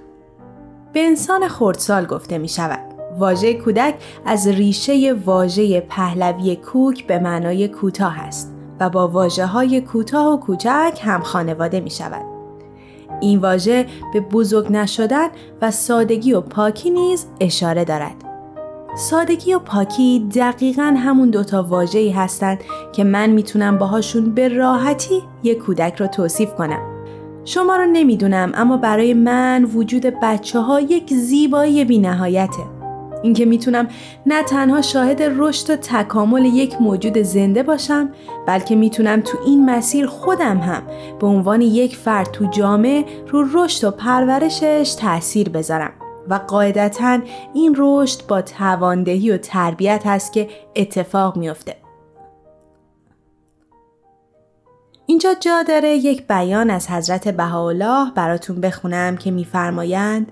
به 0.93 1.05
انسان 1.05 1.47
خردسال 1.47 2.05
گفته 2.05 2.37
می 2.37 2.47
شود. 2.47 2.79
واژه 3.19 3.53
کودک 3.53 3.95
از 4.25 4.47
ریشه 4.47 5.13
واژه 5.25 5.79
پهلوی 5.79 6.55
کوک 6.55 7.07
به 7.07 7.19
معنای 7.19 7.67
کوتاه 7.67 8.19
است 8.19 8.55
و 8.79 8.89
با 8.89 9.07
واجه 9.07 9.45
های 9.45 9.81
کوتاه 9.81 10.33
و 10.33 10.37
کوچک 10.37 10.99
هم 11.03 11.21
خانواده 11.21 11.79
می 11.79 11.89
شود. 11.89 12.34
این 13.21 13.39
واژه 13.39 13.85
به 14.13 14.19
بزرگ 14.19 14.71
نشدن 14.71 15.27
و 15.61 15.71
سادگی 15.71 16.33
و 16.33 16.41
پاکی 16.41 16.89
نیز 16.89 17.25
اشاره 17.39 17.85
دارد. 17.85 18.15
سادگی 18.97 19.53
و 19.53 19.59
پاکی 19.59 20.29
دقیقا 20.35 20.95
همون 20.97 21.29
دوتا 21.29 21.63
واجهی 21.63 22.11
هستند 22.11 22.59
که 22.93 23.03
من 23.03 23.29
می‌تونم 23.29 23.77
باهاشون 23.77 24.33
به 24.33 24.47
راحتی 24.47 25.23
یک 25.43 25.57
کودک 25.57 25.95
را 25.95 26.07
توصیف 26.07 26.53
کنم. 26.55 26.79
شما 27.45 27.75
رو 27.75 27.85
نمی‌دونم 27.85 28.51
اما 28.55 28.77
برای 28.77 29.13
من 29.13 29.63
وجود 29.63 30.05
بچه 30.21 30.59
ها 30.59 30.81
یک 30.81 31.13
زیبایی 31.13 31.85
بی 31.85 31.99
نهایته. 31.99 32.74
اینکه 33.23 33.45
می‌تونم 33.45 33.87
نه 34.25 34.43
تنها 34.43 34.81
شاهد 34.81 35.21
رشد 35.21 35.69
و 35.69 35.75
تکامل 35.75 36.45
یک 36.45 36.81
موجود 36.81 37.17
زنده 37.17 37.63
باشم 37.63 38.09
بلکه 38.47 38.75
می‌تونم 38.75 39.21
تو 39.21 39.37
این 39.45 39.65
مسیر 39.65 40.07
خودم 40.07 40.57
هم 40.57 40.83
به 41.19 41.27
عنوان 41.27 41.61
یک 41.61 41.95
فرد 41.95 42.31
تو 42.31 42.45
جامعه 42.45 43.05
رو 43.27 43.47
رشد 43.53 43.87
و 43.87 43.91
پرورشش 43.91 44.95
تاثیر 44.99 45.49
بذارم. 45.49 45.91
و 46.29 46.33
قاعدتا 46.47 47.19
این 47.53 47.75
رشد 47.77 48.27
با 48.27 48.41
تواندهی 48.41 49.31
و 49.31 49.37
تربیت 49.37 50.01
هست 50.05 50.33
که 50.33 50.49
اتفاق 50.75 51.37
میافته 51.37 51.75
اینجا 55.05 55.33
جا 55.39 55.63
داره 55.63 55.89
یک 55.89 56.27
بیان 56.27 56.69
از 56.69 56.89
حضرت 56.89 57.27
بهاءالله 57.27 58.11
براتون 58.15 58.61
بخونم 58.61 59.17
که 59.17 59.31
میفرمایند 59.31 60.31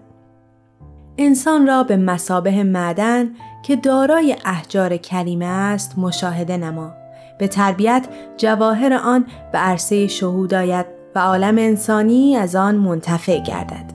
انسان 1.17 1.67
را 1.67 1.84
به 1.84 1.97
مسابه 1.97 2.63
معدن 2.63 3.30
که 3.63 3.76
دارای 3.76 4.36
احجار 4.45 4.97
کریمه 4.97 5.45
است 5.45 5.97
مشاهده 5.97 6.58
نما. 6.58 6.93
به 7.38 7.47
تربیت 7.47 8.08
جواهر 8.38 8.93
آن 8.93 9.26
به 9.52 9.58
عرصه 9.58 10.08
شهود 10.08 10.54
آید 10.54 10.86
و 11.15 11.19
عالم 11.19 11.58
انسانی 11.58 12.36
از 12.36 12.56
آن 12.56 12.76
منتفع 12.76 13.39
گردد. 13.39 13.93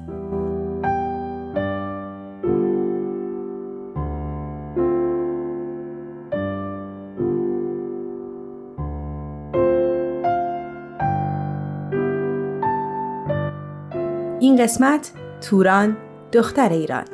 این 14.40 14.56
قسمت 14.56 15.12
توران 15.40 15.96
دختر 16.32 16.72
ایران 16.72 17.04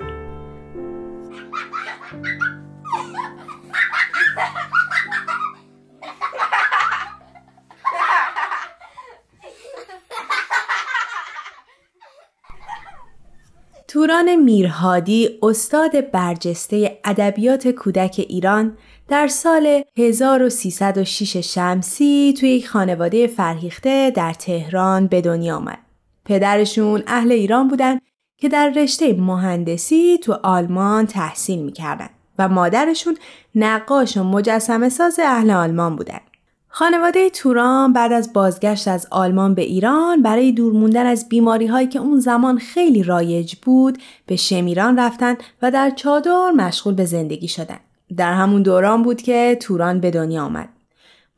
توران 13.88 14.36
میرهادی 14.36 15.28
استاد 15.42 16.10
برجسته 16.10 16.98
ادبیات 17.04 17.68
کودک 17.68 18.26
ایران 18.28 18.76
در 19.08 19.26
سال 19.26 19.82
1306 19.98 21.36
شمسی 21.36 22.34
توی 22.40 22.48
یک 22.48 22.68
خانواده 22.68 23.26
فرهیخته 23.26 24.10
در 24.10 24.32
تهران 24.32 25.06
به 25.06 25.20
دنیا 25.20 25.56
آمد. 25.56 25.78
پدرشون 26.24 27.02
اهل 27.06 27.32
ایران 27.32 27.68
بودن 27.68 27.98
که 28.36 28.48
در 28.48 28.72
رشته 28.76 29.12
مهندسی 29.12 30.18
تو 30.18 30.32
آلمان 30.42 31.06
تحصیل 31.06 31.62
می‌کردن 31.62 32.08
و 32.38 32.48
مادرشون 32.48 33.16
نقاش 33.54 34.16
و 34.16 34.24
مجسمه 34.24 34.88
ساز 34.88 35.18
اهل 35.18 35.50
آلمان 35.50 35.96
بودن. 35.96 36.20
خانواده 36.68 37.30
توران 37.30 37.92
بعد 37.92 38.12
از 38.12 38.32
بازگشت 38.32 38.88
از 38.88 39.06
آلمان 39.10 39.54
به 39.54 39.62
ایران 39.62 40.22
برای 40.22 40.52
دور 40.52 40.72
موندن 40.72 41.06
از 41.06 41.28
بیماری 41.28 41.66
هایی 41.66 41.88
که 41.88 41.98
اون 41.98 42.20
زمان 42.20 42.58
خیلی 42.58 43.02
رایج 43.02 43.54
بود 43.62 43.98
به 44.26 44.36
شمیران 44.36 44.98
رفتن 44.98 45.36
و 45.62 45.70
در 45.70 45.90
چادر 45.90 46.50
مشغول 46.56 46.94
به 46.94 47.04
زندگی 47.04 47.48
شدن. 47.48 47.78
در 48.16 48.32
همون 48.32 48.62
دوران 48.62 49.02
بود 49.02 49.22
که 49.22 49.58
توران 49.60 50.00
به 50.00 50.10
دنیا 50.10 50.44
آمد. 50.44 50.68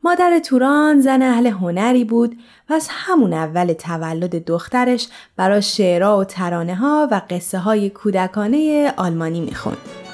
مادر 0.07 0.39
توران 0.39 1.01
زن 1.01 1.21
اهل 1.21 1.47
هنری 1.47 2.03
بود 2.03 2.37
و 2.69 2.73
از 2.73 2.87
همون 2.91 3.33
اول 3.33 3.73
تولد 3.73 4.45
دخترش 4.45 5.07
برای 5.35 5.61
شعرها 5.61 6.17
و 6.17 6.23
ترانه 6.23 6.75
ها 6.75 7.07
و 7.11 7.21
قصه 7.29 7.57
های 7.57 7.89
کودکانه 7.89 8.93
آلمانی 8.97 9.39
می‌خوند. 9.39 10.06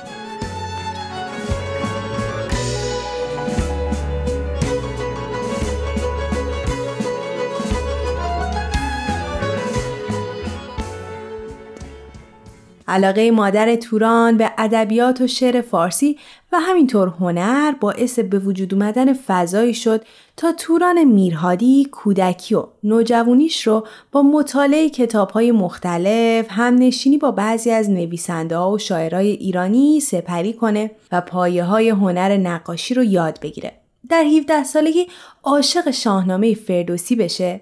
علاقه 12.88 13.32
مادر 13.32 13.76
توران 13.76 14.38
به 14.38 14.52
ادبیات 14.58 15.22
و 15.22 15.28
شعر 15.28 15.62
فارسی 15.62 16.18
و 16.52 16.60
همینطور 16.60 17.08
هنر 17.08 17.72
باعث 17.72 18.20
به 18.20 18.40
وجود 18.40 18.74
اومدن 18.74 19.14
فضایی 19.14 19.74
شد 19.74 20.06
تا 20.38 20.52
توران 20.52 21.04
میرهادی 21.04 21.88
کودکی 21.92 22.56
و 22.56 22.66
نوجوانیش 22.84 23.68
رو 23.68 23.88
با 24.12 24.22
مطالعه 24.22 24.90
کتاب 24.90 25.30
های 25.30 25.52
مختلف 25.52 26.46
هم 26.50 26.76
نشینی 26.76 27.18
با 27.18 27.32
بعضی 27.32 27.72
از 27.72 27.90
نویسنده 27.90 28.58
و 28.58 28.78
شاعرای 28.78 29.28
ایرانی 29.28 30.00
سپری 30.00 30.54
کنه 30.54 30.92
و 31.12 31.22
پایه 31.22 31.64
های 31.64 31.90
هنر 31.90 32.38
نقاشی 32.38 32.94
رو 32.94 33.04
یاد 33.04 33.40
بگیره. 33.40 33.72
در 34.10 34.24
17 34.24 34.64
سالگی 34.64 35.08
عاشق 35.44 35.92
شاهنامه 35.92 36.54
فردوسی 36.54 37.16
بشه 37.16 37.62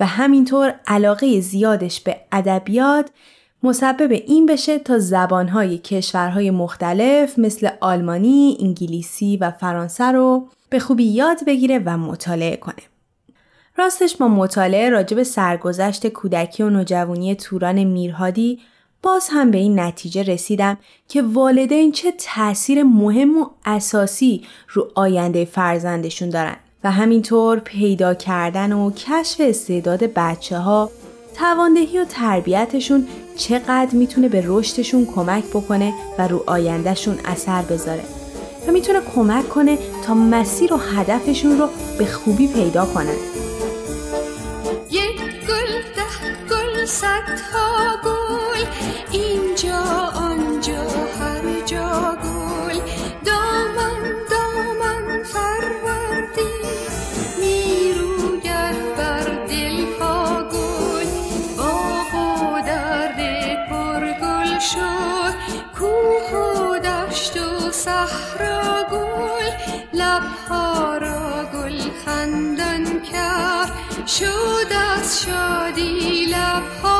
و 0.00 0.06
همینطور 0.06 0.74
علاقه 0.86 1.40
زیادش 1.40 2.00
به 2.00 2.16
ادبیات 2.32 3.10
مسبب 3.62 4.12
این 4.12 4.46
بشه 4.46 4.78
تا 4.78 4.98
زبانهای 4.98 5.78
کشورهای 5.78 6.50
مختلف 6.50 7.38
مثل 7.38 7.68
آلمانی، 7.80 8.56
انگلیسی 8.60 9.36
و 9.36 9.50
فرانسه 9.50 10.04
رو 10.04 10.48
به 10.70 10.78
خوبی 10.78 11.04
یاد 11.04 11.44
بگیره 11.46 11.82
و 11.84 11.98
مطالعه 11.98 12.56
کنه. 12.56 12.82
راستش 13.76 14.20
ما 14.20 14.28
مطالعه 14.28 14.90
راجب 14.90 15.22
سرگذشت 15.22 16.06
کودکی 16.06 16.62
و 16.62 16.70
نوجوانی 16.70 17.34
توران 17.34 17.84
میرهادی 17.84 18.58
باز 19.02 19.28
هم 19.32 19.50
به 19.50 19.58
این 19.58 19.80
نتیجه 19.80 20.22
رسیدم 20.22 20.78
که 21.08 21.22
والدین 21.22 21.92
چه 21.92 22.12
تاثیر 22.12 22.82
مهم 22.82 23.38
و 23.38 23.46
اساسی 23.64 24.42
رو 24.68 24.88
آینده 24.94 25.44
فرزندشون 25.44 26.30
دارن 26.30 26.56
و 26.84 26.90
همینطور 26.90 27.58
پیدا 27.58 28.14
کردن 28.14 28.72
و 28.72 28.90
کشف 28.90 29.40
استعداد 29.40 30.04
بچه 30.04 30.58
ها 30.58 30.90
تواندهی 31.40 31.98
و 31.98 32.04
تربیتشون 32.04 33.08
چقدر 33.36 33.88
می‌تونه 33.92 34.28
به 34.28 34.44
رشدشون 34.46 35.06
کمک 35.06 35.44
بکنه 35.44 35.94
و 36.18 36.28
رو 36.28 36.44
آیندهشون 36.46 37.18
اثر 37.24 37.62
بذاره 37.62 38.02
و 38.68 38.72
می‌تونه 38.72 39.00
کمک 39.14 39.48
کنه 39.48 39.78
تا 40.06 40.14
مسیر 40.14 40.72
و 40.72 40.76
هدفشون 40.76 41.58
رو 41.58 41.68
به 41.98 42.06
خوبی 42.06 42.48
پیدا 42.48 42.86
کنن 42.86 43.16
یک 44.90 45.20
گل 45.48 45.72
ده 45.96 46.46
گل 46.50 46.86
ها 47.52 47.96
گل 48.04 48.64
اینجا 49.12 49.78
آنجا. 50.14 51.19
شد 74.18 74.72
از 74.94 75.22
شادی 75.22 76.26
لبها. 76.26 76.99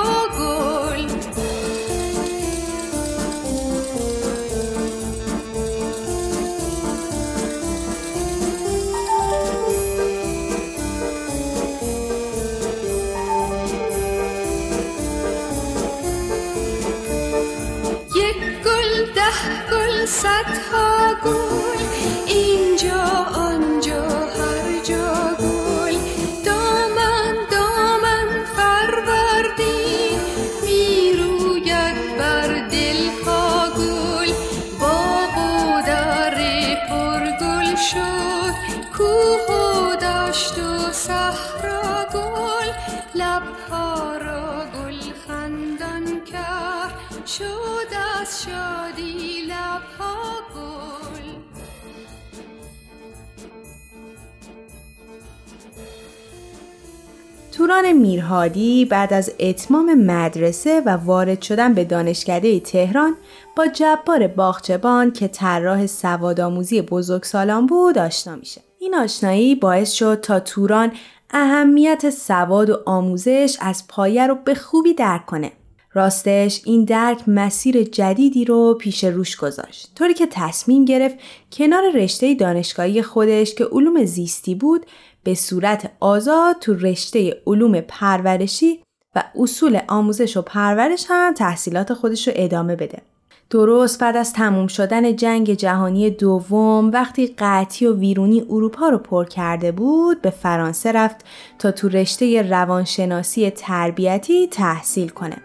توران 57.71 57.93
میرهادی 57.93 58.85
بعد 58.85 59.13
از 59.13 59.33
اتمام 59.41 59.95
مدرسه 59.95 60.83
و 60.87 60.89
وارد 60.89 61.43
شدن 61.43 61.75
به 61.75 61.85
دانشکده 61.85 62.61
تهران 62.61 63.15
با 63.57 63.67
جبار 63.67 64.27
باغچبان 64.27 65.13
که 65.13 65.29
طراح 65.29 65.87
سوادآموزی 65.87 66.83
بزرگسالان 66.83 67.67
بود 67.67 67.99
آشنا 67.99 68.37
میشه. 68.37 68.61
این 68.79 68.95
آشنایی 68.95 69.55
باعث 69.55 69.93
شد 69.93 70.21
تا 70.21 70.41
توران 70.41 70.93
اهمیت 71.31 72.11
سواد 72.11 72.71
و 72.71 72.79
آموزش 72.87 73.57
از 73.61 73.85
پایه 73.89 74.27
رو 74.27 74.35
به 74.35 74.55
خوبی 74.55 74.95
درک 74.95 75.27
کنه. 75.27 75.53
راستش 75.93 76.63
این 76.65 76.85
درک 76.85 77.29
مسیر 77.29 77.83
جدیدی 77.83 78.45
رو 78.45 78.75
پیش 78.81 79.05
روش 79.05 79.37
گذاشت 79.37 79.93
طوری 79.95 80.15
که 80.15 80.27
تصمیم 80.31 80.85
گرفت 80.85 81.17
کنار 81.53 81.83
رشته 81.95 82.35
دانشگاهی 82.35 83.03
خودش 83.03 83.55
که 83.55 83.65
علوم 83.65 84.05
زیستی 84.05 84.55
بود 84.55 84.87
به 85.25 85.35
صورت 85.35 85.91
آزاد 86.01 86.57
تو 86.61 86.75
رشته 86.75 87.43
علوم 87.47 87.81
پرورشی 87.81 88.83
و 89.17 89.23
اصول 89.39 89.81
آموزش 89.89 90.37
و 90.37 90.43
پرورش 90.43 91.07
هم 91.09 91.35
تحصیلات 91.35 91.95
خودش 91.95 92.29
رو 92.29 92.35
ادامه 92.37 92.77
بده. 92.77 93.03
درست 93.51 94.01
بعد 94.01 94.17
از 94.17 94.33
تموم 94.33 94.67
شدن 94.67 95.17
جنگ 95.17 95.55
جهانی 95.55 96.11
دوم 96.11 96.91
وقتی 96.91 97.35
قطعی 97.39 97.89
و 97.89 97.97
ویرونی 97.97 98.41
اروپا 98.51 98.89
رو 98.89 98.99
پر 98.99 99.25
کرده 99.25 99.73
بود 99.73 100.23
به 100.23 100.31
فرانسه 100.31 100.93
رفت 100.93 101.17
تا 101.59 101.73
تو 101.73 101.89
رشته 101.89 102.43
روانشناسی 102.43 103.51
تربیتی 103.51 104.47
تحصیل 104.47 105.09
کنه. 105.09 105.37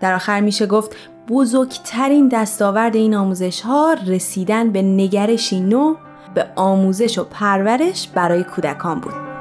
در 0.00 0.14
آخر 0.14 0.40
میشه 0.40 0.66
گفت 0.66 0.96
بزرگترین 1.28 2.28
دستاورد 2.28 2.96
این 2.96 3.14
آموزش 3.14 3.60
ها 3.60 3.96
رسیدن 4.06 4.70
به 4.70 4.82
نگرشی 4.82 5.60
نو 5.60 5.94
به 6.34 6.46
آموزش 6.56 7.18
و 7.18 7.24
پرورش 7.24 8.08
برای 8.08 8.44
کودکان 8.44 9.00
بود. 9.00 9.37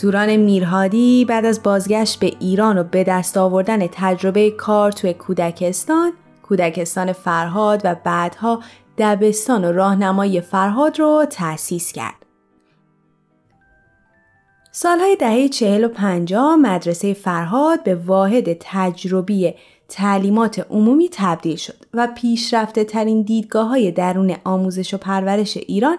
توران 0.00 0.36
میرهادی 0.36 1.24
بعد 1.24 1.44
از 1.44 1.62
بازگشت 1.62 2.20
به 2.20 2.32
ایران 2.40 2.78
و 2.78 2.84
به 2.84 3.04
دست 3.04 3.36
آوردن 3.36 3.86
تجربه 3.86 4.50
کار 4.50 4.92
توی 4.92 5.14
کودکستان، 5.14 6.12
کودکستان 6.42 7.12
فرهاد 7.12 7.80
و 7.84 7.96
بعدها 8.04 8.62
دبستان 8.98 9.64
و 9.64 9.72
راهنمایی 9.72 10.40
فرهاد 10.40 10.98
رو 10.98 11.26
تأسیس 11.30 11.92
کرد. 11.92 12.26
سالهای 14.72 15.16
دهه 15.16 15.48
چهل 15.48 15.84
و 15.84 15.88
پنجاه 15.88 16.56
مدرسه 16.56 17.14
فرهاد 17.14 17.82
به 17.84 17.94
واحد 17.94 18.56
تجربی 18.60 19.54
تعلیمات 19.88 20.66
عمومی 20.70 21.08
تبدیل 21.12 21.56
شد 21.56 21.84
و 21.94 22.08
پیشرفته 22.16 22.84
ترین 22.84 23.22
دیدگاه 23.22 23.68
های 23.68 23.90
درون 23.90 24.36
آموزش 24.44 24.94
و 24.94 24.98
پرورش 24.98 25.56
ایران 25.56 25.98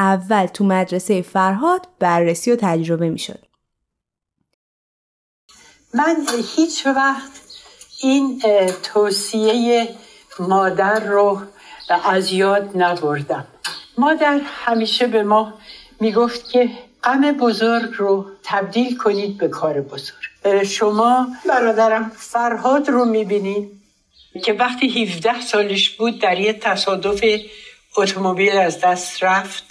اول 0.00 0.46
تو 0.46 0.64
مدرسه 0.64 1.22
فرهاد 1.22 1.88
بررسی 1.98 2.52
و 2.52 2.56
تجربه 2.56 3.10
می 3.10 3.18
شد. 3.18 3.38
من 5.94 6.16
هیچ 6.56 6.86
وقت 6.86 7.30
این 8.00 8.42
توصیه 8.82 9.88
مادر 10.38 11.00
رو 11.00 11.42
از 12.04 12.32
یاد 12.32 12.70
نبردم. 12.74 13.46
مادر 13.98 14.40
همیشه 14.44 15.06
به 15.06 15.22
ما 15.22 15.54
می‌گفت 16.00 16.50
که 16.50 16.70
غم 17.04 17.32
بزرگ 17.32 17.90
رو 17.96 18.26
تبدیل 18.42 18.96
کنید 18.96 19.38
به 19.38 19.48
کار 19.48 19.80
بزرگ. 19.80 20.64
شما 20.64 21.28
برادرم 21.48 22.12
فرهاد 22.16 22.88
رو 22.88 23.04
می‌بینید 23.04 23.80
که 24.44 24.52
وقتی 24.52 25.02
17 25.02 25.40
سالش 25.40 25.90
بود 25.90 26.20
در 26.20 26.40
یه 26.40 26.52
تصادف 26.52 27.24
اتومبیل 27.96 28.56
از 28.56 28.80
دست 28.80 29.22
رفت. 29.22 29.69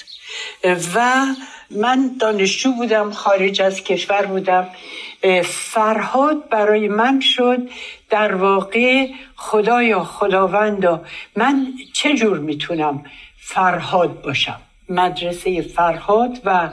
و 0.95 1.25
من 1.71 2.11
دانشجو 2.19 2.71
بودم 2.71 3.11
خارج 3.11 3.61
از 3.61 3.83
کشور 3.83 4.25
بودم. 4.25 4.67
فرهاد 5.43 6.49
برای 6.49 6.87
من 6.87 7.19
شد 7.19 7.69
در 8.09 8.35
واقع 8.35 9.07
خدایا 9.35 10.03
خداوندا. 10.03 11.03
من 11.35 11.67
چه 11.93 12.15
جور 12.15 12.39
می‌تونم 12.39 13.03
فرهاد 13.37 14.21
باشم؟ 14.21 14.61
مدرسه 14.89 15.61
فرهاد 15.61 16.41
و 16.45 16.69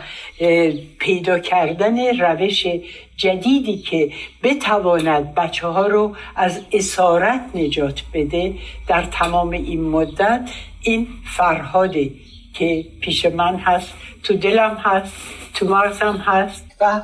پیدا 0.98 1.38
کردن 1.38 2.18
روش 2.20 2.66
جدیدی 3.16 3.78
که 3.78 4.12
بتواند 4.42 5.34
بچه 5.34 5.66
ها 5.66 5.86
رو 5.86 6.16
از 6.36 6.60
اسارت 6.72 7.40
نجات 7.54 8.02
بده 8.14 8.54
در 8.86 9.02
تمام 9.02 9.50
این 9.50 9.80
مدت 9.80 10.50
این 10.82 11.08
فرهاده 11.36 12.10
که 12.58 12.86
پیش 13.00 13.26
من 13.26 13.56
هست 13.56 13.88
تو 14.22 14.36
دلم 14.36 14.74
هست 14.74 15.12
تو 15.54 15.66
مغزم 15.66 16.16
هست. 16.16 16.64
و 16.80 17.02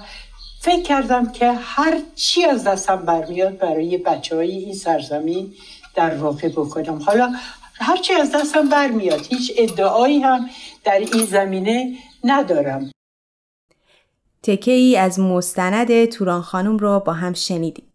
فکر 0.60 0.82
کردم 0.82 1.32
که 1.32 1.52
هر 1.52 2.00
چی 2.14 2.44
از 2.44 2.64
دستم 2.64 2.96
برمیاد 2.96 3.58
برای 3.58 3.98
بچه 3.98 4.36
های 4.36 4.50
این 4.50 4.74
سرزمین 4.74 5.54
در 5.94 6.14
واقع 6.14 6.48
بکنم. 6.48 6.98
حالا 6.98 7.32
هر 7.74 7.96
چی 7.96 8.14
از 8.14 8.32
دستم 8.32 8.68
برمیاد 8.68 9.26
هیچ 9.26 9.52
ادعایی 9.56 10.20
هم 10.20 10.50
در 10.84 10.98
این 10.98 11.24
زمینه 11.24 11.96
ندارم. 12.24 12.90
تکه 14.42 14.70
ای 14.72 14.96
از 14.96 15.20
مستند 15.20 16.04
توران 16.04 16.42
خانم 16.42 16.78
رو 16.78 17.00
با 17.00 17.12
هم 17.12 17.32
شنیدیم. 17.32 17.91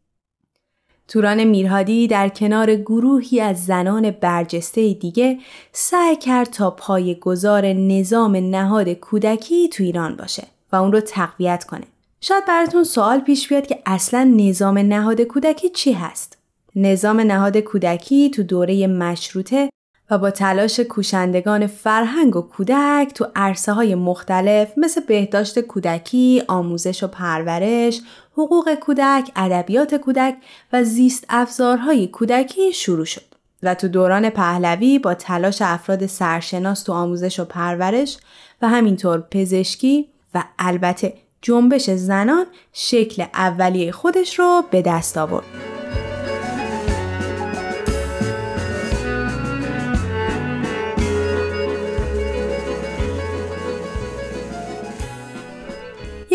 توران 1.07 1.43
میرهادی 1.43 2.07
در 2.07 2.29
کنار 2.29 2.75
گروهی 2.75 3.41
از 3.41 3.65
زنان 3.65 4.11
برجسته 4.11 4.93
دیگه 4.93 5.37
سعی 5.71 6.15
کرد 6.15 6.49
تا 6.49 6.71
پای 6.71 7.15
گذار 7.15 7.65
نظام 7.65 8.35
نهاد 8.35 8.89
کودکی 8.89 9.69
تو 9.69 9.83
ایران 9.83 10.15
باشه 10.15 10.47
و 10.71 10.75
اون 10.75 10.91
رو 10.91 10.99
تقویت 10.99 11.63
کنه. 11.63 11.85
شاید 12.21 12.45
براتون 12.45 12.83
سوال 12.83 13.19
پیش 13.19 13.47
بیاد 13.47 13.67
که 13.67 13.79
اصلا 13.85 14.33
نظام 14.37 14.77
نهاد 14.77 15.21
کودکی 15.21 15.69
چی 15.69 15.93
هست؟ 15.93 16.37
نظام 16.75 17.19
نهاد 17.19 17.57
کودکی 17.57 18.29
تو 18.29 18.43
دوره 18.43 18.87
مشروطه 18.87 19.69
و 20.09 20.17
با 20.17 20.31
تلاش 20.31 20.79
کوشندگان 20.79 21.67
فرهنگ 21.67 22.35
و 22.35 22.41
کودک 22.41 23.11
تو 23.15 23.27
عرصه 23.35 23.73
های 23.73 23.95
مختلف 23.95 24.77
مثل 24.77 25.01
بهداشت 25.01 25.59
کودکی، 25.59 26.43
آموزش 26.47 27.03
و 27.03 27.07
پرورش، 27.07 28.01
حقوق 28.37 28.75
کودک، 28.75 29.31
ادبیات 29.35 29.95
کودک 29.95 30.35
و 30.73 30.83
زیست 30.83 31.25
افزارهای 31.29 32.07
کودکی 32.07 32.73
شروع 32.73 33.05
شد. 33.05 33.21
و 33.63 33.75
تو 33.75 33.87
دوران 33.87 34.29
پهلوی 34.29 34.99
با 34.99 35.13
تلاش 35.13 35.61
افراد 35.61 36.05
سرشناس 36.05 36.83
تو 36.83 36.93
آموزش 36.93 37.39
و 37.39 37.45
پرورش 37.45 38.17
و 38.61 38.67
همینطور 38.67 39.21
پزشکی 39.31 40.07
و 40.33 40.43
البته 40.59 41.13
جنبش 41.41 41.89
زنان 41.89 42.45
شکل 42.73 43.25
اولیه 43.33 43.91
خودش 43.91 44.39
رو 44.39 44.63
به 44.71 44.81
دست 44.81 45.17
آورد. 45.17 45.45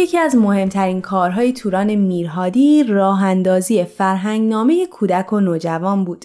یکی 0.03 0.19
از 0.19 0.37
مهمترین 0.37 1.01
کارهای 1.01 1.53
توران 1.53 1.95
میرهادی 1.95 2.85
راه 2.85 3.25
اندازی 3.25 3.85
فرهنگ 3.85 4.49
نامه 4.49 4.87
کودک 4.87 5.33
و 5.33 5.41
نوجوان 5.41 6.05
بود. 6.05 6.25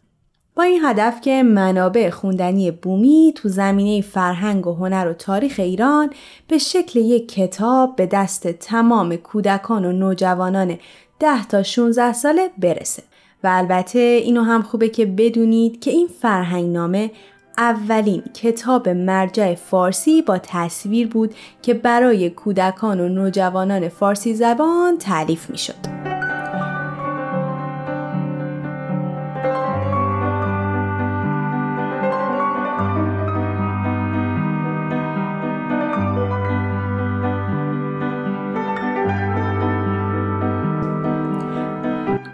با 0.55 0.63
این 0.63 0.81
هدف 0.85 1.21
که 1.21 1.43
منابع 1.43 2.09
خوندنی 2.09 2.71
بومی 2.71 3.33
تو 3.35 3.49
زمینه 3.49 4.01
فرهنگ 4.01 4.67
و 4.67 4.73
هنر 4.73 5.07
و 5.07 5.13
تاریخ 5.13 5.59
ایران 5.59 6.09
به 6.47 6.57
شکل 6.57 6.99
یک 6.99 7.31
کتاب 7.33 7.95
به 7.95 8.05
دست 8.05 8.47
تمام 8.47 9.15
کودکان 9.15 9.85
و 9.85 9.91
نوجوانان 9.91 10.77
10 11.19 11.45
تا 11.45 11.63
16 11.63 12.13
ساله 12.13 12.49
برسه. 12.57 13.03
و 13.43 13.47
البته 13.47 13.99
اینو 13.99 14.41
هم 14.41 14.61
خوبه 14.61 14.89
که 14.89 15.05
بدونید 15.05 15.79
که 15.79 15.91
این 15.91 16.07
فرهنگ 16.21 16.73
نامه 16.73 17.11
اولین 17.57 18.23
کتاب 18.33 18.89
مرجع 18.89 19.55
فارسی 19.55 20.21
با 20.21 20.37
تصویر 20.37 21.07
بود 21.07 21.35
که 21.61 21.73
برای 21.73 22.29
کودکان 22.29 22.99
و 22.99 23.09
نوجوانان 23.09 23.89
فارسی 23.89 24.33
زبان 24.33 24.97
تعلیف 24.97 25.49
می 25.49 25.57
شد. 25.57 26.07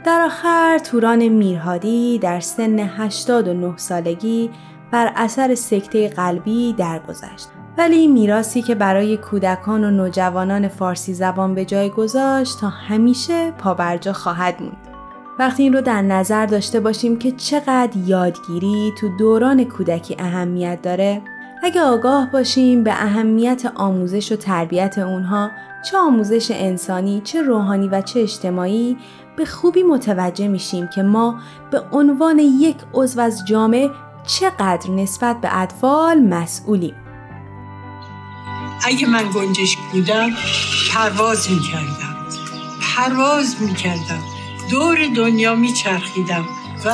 در 0.05 0.21
آخر 0.21 0.77
توران 0.77 1.27
میرهادی 1.27 2.19
در 2.19 2.39
سن 2.39 2.79
89 2.79 3.77
سالگی 3.77 4.49
بر 4.93 5.11
اثر 5.15 5.55
سکته 5.55 6.09
قلبی 6.09 6.73
درگذشت. 6.73 7.47
ولی 7.77 8.07
میراسی 8.07 8.61
که 8.61 8.75
برای 8.75 9.17
کودکان 9.17 9.83
و 9.83 9.91
نوجوانان 9.91 10.67
فارسی 10.67 11.13
زبان 11.13 11.55
به 11.55 11.65
جای 11.65 11.89
گذاشت 11.89 12.59
تا 12.59 12.69
همیشه 12.69 13.51
پابرجا 13.51 14.13
خواهد 14.13 14.61
موند. 14.61 14.77
وقتی 15.39 15.63
این 15.63 15.73
رو 15.73 15.81
در 15.81 16.01
نظر 16.01 16.45
داشته 16.45 16.79
باشیم 16.79 17.19
که 17.19 17.31
چقدر 17.31 17.97
یادگیری 18.05 18.93
تو 18.99 19.17
دوران 19.17 19.63
کودکی 19.63 20.15
اهمیت 20.19 20.81
داره 20.81 21.21
اگه 21.63 21.81
آگاه 21.81 22.31
باشیم 22.31 22.83
به 22.83 22.91
اهمیت 22.91 23.71
آموزش 23.75 24.31
و 24.31 24.35
تربیت 24.35 24.97
اونها 24.97 25.49
چه 25.85 25.97
آموزش 25.97 26.51
انسانی 26.51 27.21
چه 27.23 27.41
روحانی 27.41 27.87
و 27.87 28.01
چه 28.01 28.19
اجتماعی 28.19 28.97
به 29.37 29.45
خوبی 29.45 29.83
متوجه 29.83 30.47
میشیم 30.47 30.87
که 30.87 31.03
ما 31.03 31.39
به 31.71 31.81
عنوان 31.91 32.39
یک 32.39 32.77
عضو 32.93 33.21
از 33.21 33.45
جامعه 33.47 33.89
چقدر 34.27 34.89
نسبت 34.89 35.41
به 35.41 35.57
اطفال 35.57 36.21
مسئولیم؟ 36.21 36.95
اگه 38.85 39.07
من 39.07 39.31
گنجش 39.35 39.77
بودم 39.91 40.29
پرواز 40.93 41.51
می‌کردم. 41.51 42.27
پرواز 42.81 43.55
می‌کردم. 43.61 44.23
دور 44.71 44.97
دنیا 45.15 45.55
میچرخیدم 45.55 46.45
و 46.85 46.91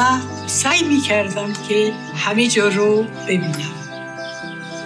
سعی 0.47 0.83
می‌کردم 0.83 1.53
که 1.67 1.93
همه 2.15 2.47
جا 2.47 2.67
رو 2.67 3.03
ببینم. 3.27 3.75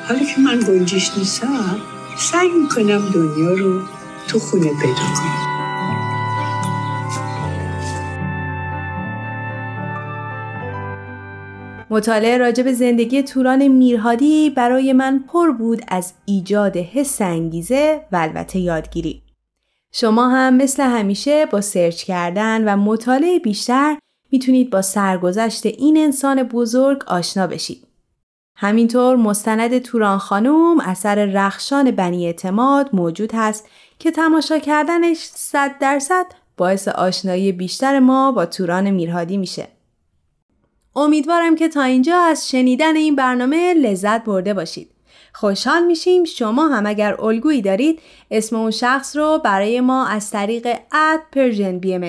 حالا 0.07 0.19
که 0.19 0.41
من 0.41 0.59
گنجش 0.59 1.11
نیستم 1.17 1.77
سعی 2.17 2.49
می‌کنم 2.49 3.09
دنیا 3.11 3.53
رو 3.53 3.81
تو 4.27 4.39
خونه 4.39 4.69
پیدا 4.81 4.93
کنم. 4.93 5.52
مطالعه 11.93 12.37
راجع 12.37 12.63
به 12.63 12.73
زندگی 12.73 13.23
توران 13.23 13.67
میرهادی 13.67 14.49
برای 14.49 14.93
من 14.93 15.19
پر 15.19 15.51
بود 15.51 15.81
از 15.87 16.13
ایجاد 16.25 16.77
حس 16.77 17.21
انگیزه 17.21 18.01
و 18.11 18.15
البته 18.15 18.59
یادگیری. 18.59 19.21
شما 19.91 20.29
هم 20.29 20.53
مثل 20.57 20.83
همیشه 20.83 21.45
با 21.45 21.61
سرچ 21.61 22.03
کردن 22.03 22.63
و 22.73 22.77
مطالعه 22.77 23.39
بیشتر 23.39 23.97
می‌تونید 24.31 24.69
با 24.69 24.81
سرگذشت 24.81 25.65
این 25.65 25.97
انسان 25.97 26.43
بزرگ 26.43 27.03
آشنا 27.07 27.47
بشید. 27.47 27.87
همینطور 28.55 29.15
مستند 29.15 29.77
توران 29.77 30.17
خانوم 30.17 30.79
اثر 30.79 31.25
رخشان 31.25 31.91
بنی 31.91 32.25
اعتماد 32.25 32.89
موجود 32.93 33.31
هست 33.33 33.67
که 33.99 34.11
تماشا 34.11 34.59
کردنش 34.59 35.17
صد 35.17 35.71
درصد 35.79 36.25
باعث 36.57 36.87
آشنایی 36.87 37.51
بیشتر 37.51 37.99
ما 37.99 38.31
با 38.31 38.45
توران 38.45 38.89
میرهادی 38.89 39.37
میشه. 39.37 39.67
امیدوارم 40.95 41.55
که 41.55 41.67
تا 41.67 41.83
اینجا 41.83 42.19
از 42.19 42.49
شنیدن 42.49 42.95
این 42.95 43.15
برنامه 43.15 43.73
لذت 43.73 44.23
برده 44.23 44.53
باشید. 44.53 44.89
خوشحال 45.33 45.83
میشیم 45.85 46.23
شما 46.23 46.67
هم 46.67 46.85
اگر 46.85 47.21
الگویی 47.21 47.61
دارید 47.61 47.99
اسم 48.31 48.55
اون 48.55 48.71
شخص 48.71 49.15
رو 49.15 49.41
برای 49.43 49.81
ما 49.81 50.07
از 50.07 50.31
طریق 50.31 50.67
at 50.91 51.19
Persian 51.31 51.79
BMS 51.79 51.99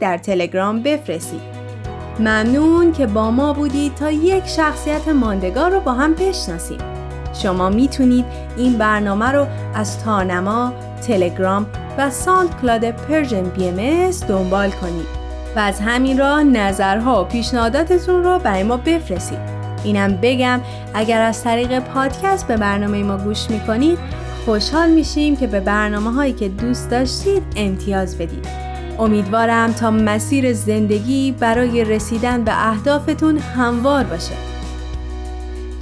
در 0.00 0.18
تلگرام 0.18 0.82
بفرستید. 0.82 1.40
ممنون 2.18 2.92
که 2.92 3.06
با 3.06 3.30
ما 3.30 3.52
بودید 3.52 3.94
تا 3.94 4.10
یک 4.10 4.46
شخصیت 4.46 5.08
ماندگار 5.08 5.70
رو 5.70 5.80
با 5.80 5.92
هم 5.92 6.14
بشناسیم. 6.14 6.78
شما 7.42 7.70
می‌تونید 7.70 8.24
این 8.56 8.78
برنامه 8.78 9.32
رو 9.32 9.46
از 9.74 10.04
تارنما، 10.04 10.72
تلگرام 11.06 11.66
و 11.98 12.10
SoundCloud 12.10 12.90
Persian 12.90 13.42
BMS 13.42 13.70
دنبال 14.28 14.70
کنید. 14.70 15.23
و 15.56 15.58
از 15.58 15.80
همین 15.80 16.18
راه 16.18 16.42
نظرها 16.42 17.22
و 17.22 17.24
پیشنهاداتتون 17.24 18.24
رو 18.24 18.38
برای 18.38 18.62
ما 18.62 18.76
بفرستید. 18.76 19.38
اینم 19.84 20.18
بگم 20.22 20.60
اگر 20.94 21.22
از 21.22 21.42
طریق 21.44 21.78
پادکست 21.78 22.48
به 22.48 22.56
برنامه 22.56 23.02
ما 23.02 23.16
گوش 23.16 23.50
می‌کنید 23.50 23.98
خوشحال 24.44 24.90
میشیم 24.90 25.36
که 25.36 25.46
به 25.46 25.60
برنامه 25.60 26.12
هایی 26.12 26.32
که 26.32 26.48
دوست 26.48 26.90
داشتید 26.90 27.42
امتیاز 27.56 28.18
بدید. 28.18 28.46
امیدوارم 28.98 29.72
تا 29.72 29.90
مسیر 29.90 30.52
زندگی 30.52 31.32
برای 31.32 31.84
رسیدن 31.84 32.44
به 32.44 32.68
اهدافتون 32.68 33.38
هموار 33.38 34.04
باشه. 34.04 34.34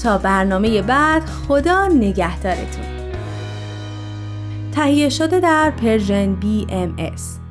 تا 0.02 0.18
برنامه 0.18 0.82
بعد 0.82 1.22
خدا 1.24 1.86
نگهدارتون 1.86 2.84
تهیه 4.72 5.08
شده 5.08 5.40
در 5.40 5.70
پرژن 5.70 6.36
BMS 6.40 7.41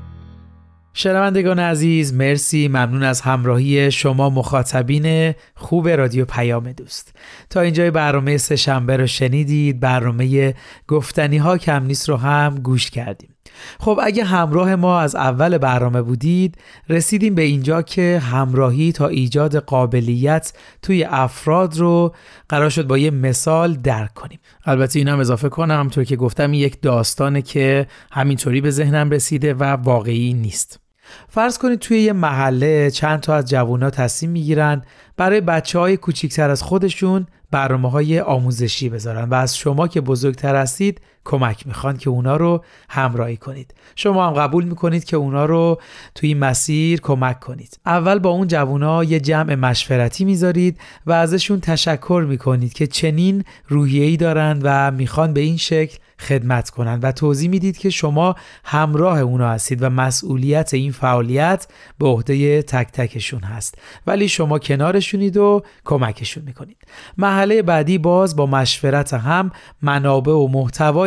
شنوندگان 0.94 1.60
عزیز 1.60 2.14
مرسی. 2.14 2.68
ممنون 2.68 3.04
از 3.04 3.22
همراهی 3.22 3.92
شما 3.92 4.30
مخاطبین 4.30 5.34
خوب 5.56 5.90
رادیو 5.90 6.26
پیام 6.26 6.72
دوست. 6.72 7.16
تا 7.50 7.62
اینجای 7.62 7.92
برنامه 7.92 8.38
سه 8.38 8.56
شنبه 8.56 8.98
رو 8.98 9.08
شنیدید. 9.08 9.80
برنامه 9.80 10.54
گفتنی 10.88 11.38
ها 11.38 11.58
کم 11.58 11.84
نیست 11.86 12.10
رو 12.10 12.18
هم 12.18 12.56
گوش 12.56 12.90
کردیم. 12.90 13.36
خب 13.80 14.00
اگه 14.04 14.24
همراه 14.24 14.76
ما 14.76 15.00
از 15.00 15.16
اول 15.16 15.58
برنامه 15.58 16.02
بودید 16.02 16.58
رسیدیم 16.90 17.36
به 17.36 17.42
اینجا 17.42 17.82
که 17.82 18.22
همراهی 18.24 18.92
تا 18.92 19.08
ایجاد 19.08 19.56
قابلیت 19.56 20.54
توی 20.82 21.04
افراد 21.04 21.78
رو 21.78 22.16
قرار 22.50 22.70
شد 22.70 22.88
با 22.88 22.98
یه 22.98 23.12
مثال 23.12 23.74
درک 23.74 24.14
کنیم. 24.14 24.40
البته 24.66 25.00
اینم 25.00 25.20
اضافه 25.20 25.50
کنم 25.50 25.80
همطور 25.80 26.04
که 26.04 26.16
گفتم 26.16 26.54
یک 26.54 26.82
داستانه 26.82 27.42
که 27.42 27.88
همینطوری 28.12 28.62
به 28.62 28.72
ذهنم 28.72 29.10
رسیده 29.10 29.54
و 29.54 29.64
واقعی 29.64 30.34
نیست. 30.34 30.80
فرض 31.30 31.58
کنید 31.58 31.80
توی 31.80 32.00
یه 32.00 32.14
محله 32.14 32.92
چند 32.92 33.20
تا 33.20 33.36
از 33.36 33.46
جوونا 33.46 33.90
تصمیم 33.90 34.32
می‌گیرن 34.32 34.82
برای 35.18 35.42
بچه 35.42 35.80
های 35.80 35.98
کوچیکتر 35.98 36.50
از 36.50 36.64
خودشون 36.64 37.28
برنامه 37.52 37.90
های 37.90 38.20
آموزشی 38.20 38.90
بذارن 38.90 39.30
و 39.30 39.34
از 39.34 39.58
شما 39.58 39.88
که 39.88 40.02
بزرگتر 40.02 40.56
هستید 40.56 41.02
کمک 41.26 41.68
می‌خوان 41.68 41.98
که 41.98 42.10
اونا 42.10 42.36
رو 42.36 42.64
همراهی 42.90 43.38
کنید. 43.38 43.74
شما 43.96 44.28
هم 44.28 44.34
قبول 44.34 44.64
می‌کنید 44.64 45.04
که 45.04 45.18
اونا 45.18 45.46
رو 45.46 45.82
توی 46.16 46.30
این 46.30 46.40
مسیر 46.40 47.02
کمک 47.02 47.40
کنید. 47.40 47.80
اول 47.86 48.20
با 48.20 48.30
اون 48.30 48.48
جوونا 48.48 49.04
یه 49.04 49.20
جمع 49.20 49.56
مشورتی 49.56 50.26
می‌ذارید 50.26 50.80
و 51.06 51.12
ازشون 51.12 51.60
تشکر 51.60 52.26
می‌کنید 52.28 52.74
که 52.74 52.88
چنین 52.88 53.44
روحیه‌ای 53.68 54.18
دارند 54.18 54.62
و 54.64 54.92
می‌خوان 54.92 55.34
به 55.34 55.42
این 55.42 55.58
شکل 55.58 55.98
خدمت 56.20 56.70
کنند 56.70 57.04
و 57.04 57.12
توضیح 57.12 57.50
می‌دید 57.50 57.78
که 57.78 57.90
شما 57.90 58.36
همراه 58.64 59.20
اونا 59.20 59.50
هستید 59.50 59.84
و 59.84 59.90
مسئولیت 59.90 60.74
این 60.74 60.92
فعالیت 60.92 61.68
به 62.00 62.08
عهده 62.08 62.62
تک 62.62 62.92
تکشون 62.92 63.40
هست. 63.40 63.78
ولی 64.08 64.28
شما 64.28 64.60
کنارشونید 64.60 65.38
و 65.38 65.64
کمکشون 65.86 66.44
می‌کنید. 66.44 66.78
محله 67.18 67.62
بعدی 67.62 67.98
باز 67.98 68.36
با 68.36 68.46
مشورت 68.46 69.14
هم 69.14 69.52
منابع 69.82 70.34
و 70.34 70.48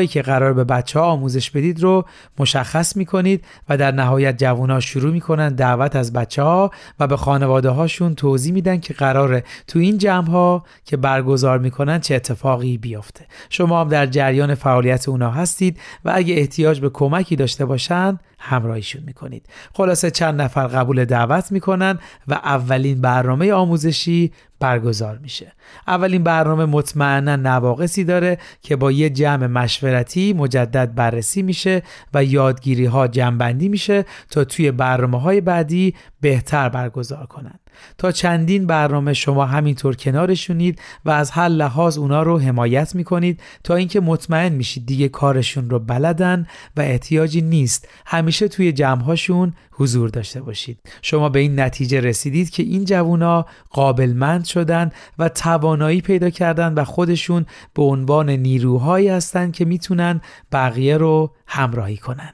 که 0.06 0.22
قرار 0.22 0.52
به 0.52 0.64
بچه 0.64 1.00
ها 1.00 1.06
آموزش 1.06 1.50
بدید 1.50 1.82
رو 1.82 2.04
مشخص 2.38 2.96
می‌کنید 2.96 3.44
و 3.68 3.76
در 3.76 3.90
نهایت 3.90 4.38
جوونا 4.38 4.80
شروع 4.80 5.12
می‌کنن 5.12 5.48
دعوت 5.48 5.96
از 5.96 6.12
بچه 6.12 6.42
ها 6.42 6.70
و 7.00 7.06
به 7.06 7.16
خانواده 7.16 7.70
هاشون 7.70 8.14
توضیح 8.14 8.52
میدن 8.52 8.80
که 8.80 8.94
قراره 8.94 9.44
تو 9.66 9.78
این 9.78 9.98
جمع 9.98 10.30
ها 10.30 10.64
که 10.84 10.96
برگزار 10.96 11.58
می‌کنن 11.58 12.00
چه 12.00 12.14
اتفاقی 12.14 12.78
بیفته. 12.78 13.26
شما 13.50 13.80
هم 13.80 13.88
در 13.88 14.06
جریان 14.06 14.54
فعالیت 14.54 15.08
اونا 15.08 15.30
هستید 15.30 15.78
و 16.04 16.12
اگه 16.14 16.34
احتیاج 16.34 16.80
به 16.80 16.90
کمکی 16.90 17.36
داشته 17.36 17.64
باشن 17.64 18.18
همراهیشون 18.44 19.02
می‌کنید. 19.06 19.46
خلاصه 19.72 20.10
چند 20.10 20.42
نفر 20.42 20.66
قبول 20.66 21.04
دعوت 21.04 21.52
می‌کنن 21.52 21.98
و 22.28 22.34
اولین 22.34 23.00
برنامه 23.00 23.52
آموزشی 23.52 24.32
برگزار 24.60 25.18
میشه. 25.18 25.52
اولین 25.86 26.22
برنامه 26.22 26.64
مطمئنا 26.64 27.36
نواقصی 27.36 28.04
داره 28.04 28.38
که 28.62 28.76
با 28.76 28.92
یه 28.92 29.10
جمع 29.10 29.46
مشورتی 29.46 30.32
مجدد 30.32 30.94
بررسی 30.94 31.42
میشه 31.42 31.82
و 32.14 32.24
یادگیری 32.24 32.84
ها 32.84 33.08
جمعبندی 33.08 33.68
میشه 33.68 34.04
تا 34.30 34.44
توی 34.44 34.70
برنامه 34.70 35.20
های 35.20 35.40
بعدی 35.40 35.94
بهتر 36.20 36.68
برگزار 36.68 37.26
کنن. 37.26 37.58
تا 37.98 38.12
چندین 38.12 38.66
برنامه 38.66 39.12
شما 39.12 39.46
همینطور 39.46 39.96
کنارشونید 39.96 40.80
و 41.04 41.10
از 41.10 41.30
هر 41.30 41.48
لحاظ 41.48 41.98
اونا 41.98 42.22
رو 42.22 42.38
حمایت 42.38 42.94
می‌کنید 42.94 43.40
تا 43.64 43.74
اینکه 43.74 44.00
مطمئن 44.00 44.52
میشید 44.52 44.86
دیگه 44.86 45.08
کارشون 45.08 45.70
رو 45.70 45.78
بلدن 45.78 46.46
و 46.76 46.80
احتیاجی 46.80 47.40
نیست. 47.40 47.88
همیشه 48.06 48.48
توی 48.48 48.72
جمعهاشون 48.72 49.54
حضور 49.70 50.08
داشته 50.08 50.42
باشید. 50.42 50.78
شما 51.02 51.28
به 51.28 51.38
این 51.38 51.60
نتیجه 51.60 52.00
رسیدید 52.00 52.50
که 52.50 52.62
این 52.62 52.84
جوونا 52.84 53.46
قابلمند 53.70 54.44
شدن 54.44 54.90
و 55.18 55.28
توانایی 55.28 56.00
پیدا 56.00 56.30
کردن 56.30 56.74
و 56.74 56.84
خودشون 56.84 57.46
به 57.74 57.82
عنوان 57.82 58.30
نیروهایی 58.30 59.08
هستند 59.08 59.52
که 59.52 59.64
می‌تونن 59.64 60.20
بقیه 60.52 60.96
رو 60.96 61.34
همراهی 61.46 61.96
کنن. 61.96 62.32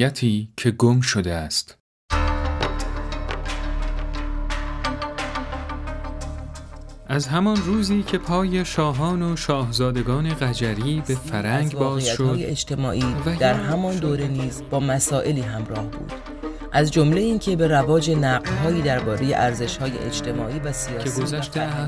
هویتی 0.00 0.48
که 0.56 0.70
گم 0.70 1.00
شده 1.00 1.34
است. 1.34 1.78
از 7.08 7.26
همان 7.26 7.56
روزی 7.56 8.02
که 8.02 8.18
پای 8.18 8.64
شاهان 8.64 9.22
و 9.22 9.36
شاهزادگان 9.36 10.34
قجری 10.34 11.02
به 11.06 11.14
فرنگ 11.14 11.74
باز 11.74 12.06
شد 12.06 12.36
اجتماعی 12.38 13.04
در 13.40 13.54
همان 13.54 13.96
دوره 13.96 14.28
نیز 14.28 14.62
با 14.70 14.80
مسائلی 14.80 15.40
همراه 15.40 15.84
بود. 15.84 16.12
از 16.72 16.92
جمله 16.92 17.20
اینکه 17.20 17.56
به 17.56 17.68
رواج 17.68 18.10
نقدهایی 18.10 18.82
درباره 18.82 19.26
ارزش‌های 19.26 19.98
اجتماعی 19.98 20.58
و 20.58 20.72
سیاسی 20.72 21.04
که 21.04 21.22
گذشته 21.22 21.86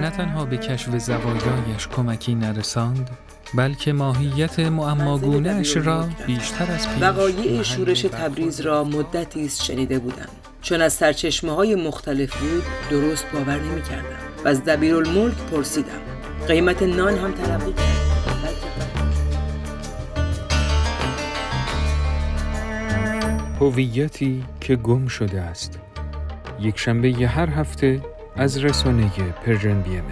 نه 0.00 0.10
تنها 0.10 0.44
به 0.44 0.56
کشف 0.56 0.98
زوایایش 0.98 1.88
کمکی 1.88 2.34
نرساند 2.34 3.10
بلکه 3.54 3.92
ماهیت 3.92 4.60
معماگونهش 4.60 5.76
را 5.76 6.08
بیشتر 6.26 6.72
از 6.72 6.88
پیش 6.88 7.02
وقایع 7.02 7.62
شورش 7.62 8.02
تبریز 8.02 8.60
را 8.60 8.84
مدتی 8.84 9.44
است 9.44 9.64
شنیده 9.64 9.98
بودم. 9.98 10.28
چون 10.62 10.80
از 10.80 10.92
سرچشمه 10.92 11.52
های 11.52 11.74
مختلف 11.74 12.36
بود 12.36 12.62
درست 12.90 13.26
باور 13.32 13.60
نمی 13.60 13.82
کردم 13.82 14.18
و 14.44 14.48
از 14.48 14.64
دبیرالملک 14.64 15.36
پرسیدم. 15.36 16.00
قیمت 16.48 16.82
نان 16.82 17.14
هم 17.14 17.32
تلقی 17.32 17.72
کرد. 17.72 18.08
هویتی 23.60 24.44
که 24.60 24.76
گم 24.76 25.06
شده 25.06 25.40
است. 25.40 25.78
یک 26.60 26.78
شنبه 26.78 27.08
هر 27.08 27.50
هفته 27.50 28.00
از 28.36 28.64
رسانه 28.64 29.10
پرژن 29.46 29.82
بی 29.82 29.96
ام 29.96 30.04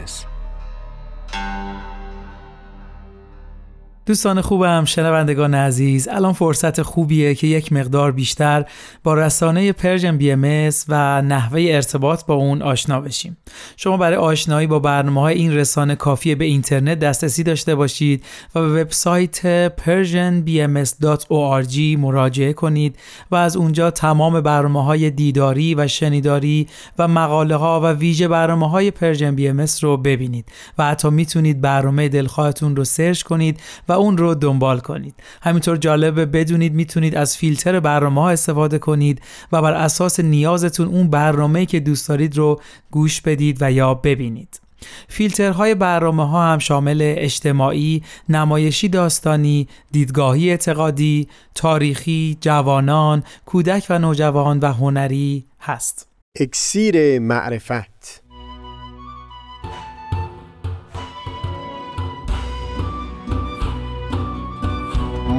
دوستان 4.06 4.40
خوبم 4.40 4.84
شنوندگان 4.84 5.54
عزیز 5.54 6.08
الان 6.08 6.32
فرصت 6.32 6.82
خوبیه 6.82 7.34
که 7.34 7.46
یک 7.46 7.72
مقدار 7.72 8.12
بیشتر 8.12 8.64
با 9.02 9.14
رسانه 9.14 9.72
Persian 9.72 10.16
BMS 10.16 10.70
و 10.88 11.22
نحوه 11.22 11.66
ارتباط 11.70 12.24
با 12.24 12.34
اون 12.34 12.62
آشنا 12.62 13.00
بشیم. 13.00 13.36
شما 13.76 13.96
برای 13.96 14.16
آشنایی 14.16 14.66
با 14.66 14.78
برنامه 14.78 15.20
های 15.20 15.34
این 15.34 15.54
رسانه 15.54 15.94
کافیه 15.94 16.34
به 16.34 16.44
اینترنت 16.44 16.98
دسترسی 16.98 17.42
داشته 17.42 17.74
باشید 17.74 18.24
و 18.54 18.60
به 18.60 18.82
وبسایت 18.82 19.68
persianbms.org 19.76 21.78
مراجعه 21.98 22.52
کنید 22.52 22.96
و 23.30 23.36
از 23.36 23.56
اونجا 23.56 23.90
تمام 23.90 24.40
برنامه 24.40 24.84
های 24.84 25.10
دیداری 25.10 25.74
و 25.74 25.88
شنیداری 25.88 26.68
و 26.98 27.08
مقاله 27.08 27.56
ها 27.56 27.80
و 27.80 27.86
ویژه 27.86 28.28
برنامه 28.28 28.70
های 28.70 28.90
Persian 28.90 29.34
BMS 29.34 29.66
رو 29.82 29.96
ببینید. 29.96 30.44
و 30.78 30.84
حتی 30.84 31.10
می‌تونید 31.10 31.60
برنامه 31.60 32.08
دلخواهتون 32.08 32.76
رو 32.76 32.84
search 32.84 33.22
کنید 33.22 33.60
و 33.88 33.95
اون 33.96 34.18
رو 34.18 34.34
دنبال 34.34 34.80
کنید 34.80 35.14
همینطور 35.42 35.76
جالبه 35.76 36.26
بدونید 36.26 36.74
می‌تونید 36.74 37.14
از 37.14 37.36
فیلتر 37.36 37.80
برنامه 37.80 38.20
ها 38.20 38.30
استفاده 38.30 38.78
کنید 38.78 39.22
و 39.52 39.62
بر 39.62 39.72
اساس 39.72 40.20
نیازتون 40.20 40.88
اون 40.88 41.10
برنامه 41.10 41.66
که 41.66 41.80
دوست 41.80 42.08
دارید 42.08 42.36
رو 42.36 42.60
گوش 42.90 43.20
بدید 43.20 43.58
و 43.60 43.72
یا 43.72 43.94
ببینید 43.94 44.60
فیلترهای 45.08 45.74
برنامه 45.74 46.28
ها 46.28 46.52
هم 46.52 46.58
شامل 46.58 47.14
اجتماعی، 47.16 48.02
نمایشی 48.28 48.88
داستانی، 48.88 49.68
دیدگاهی 49.92 50.50
اعتقادی، 50.50 51.28
تاریخی، 51.54 52.38
جوانان، 52.40 53.22
کودک 53.46 53.86
و 53.90 53.98
نوجوان 53.98 54.58
و 54.58 54.72
هنری 54.72 55.44
هست. 55.60 56.08
اکسیر 56.40 57.18
معرفت 57.18 58.22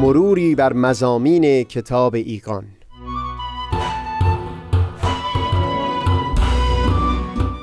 مروری 0.02 0.56
بر 0.56 0.74
مزامین 0.74 1.64
کتاب 1.64 2.16
ایقان. 2.16 2.66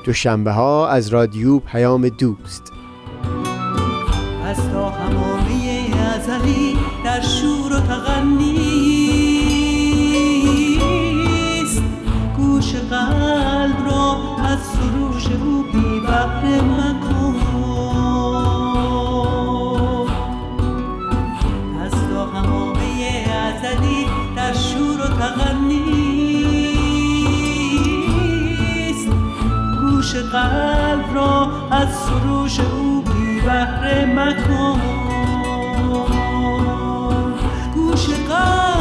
دوشنبه 0.05 0.51
ها 0.51 0.87
از 0.87 1.07
رادیو 1.07 1.59
پیام 1.59 2.09
دوست. 2.09 2.71
از 4.45 4.69
تا 4.71 4.89
همامه 4.89 5.89
ازلی 6.15 6.77
در 7.05 7.21
شور 7.21 7.73
و 7.73 7.79
تغنیست 7.79 8.55
گوش 12.37 12.75
قلب 12.75 13.85
را 13.85 14.17
از 14.45 14.59
سروش 14.59 15.27
او 15.27 15.63
بی 15.73 15.99
بحر 15.99 16.61
مکن 16.61 16.94
قلب 30.15 31.15
را 31.15 31.47
از 31.71 31.87
سروش 31.95 32.59
او 32.59 33.01
بی 33.01 33.41
بحر 33.41 34.05
مکن. 34.05 34.81
گوش 37.73 38.07
قلب 38.09 38.74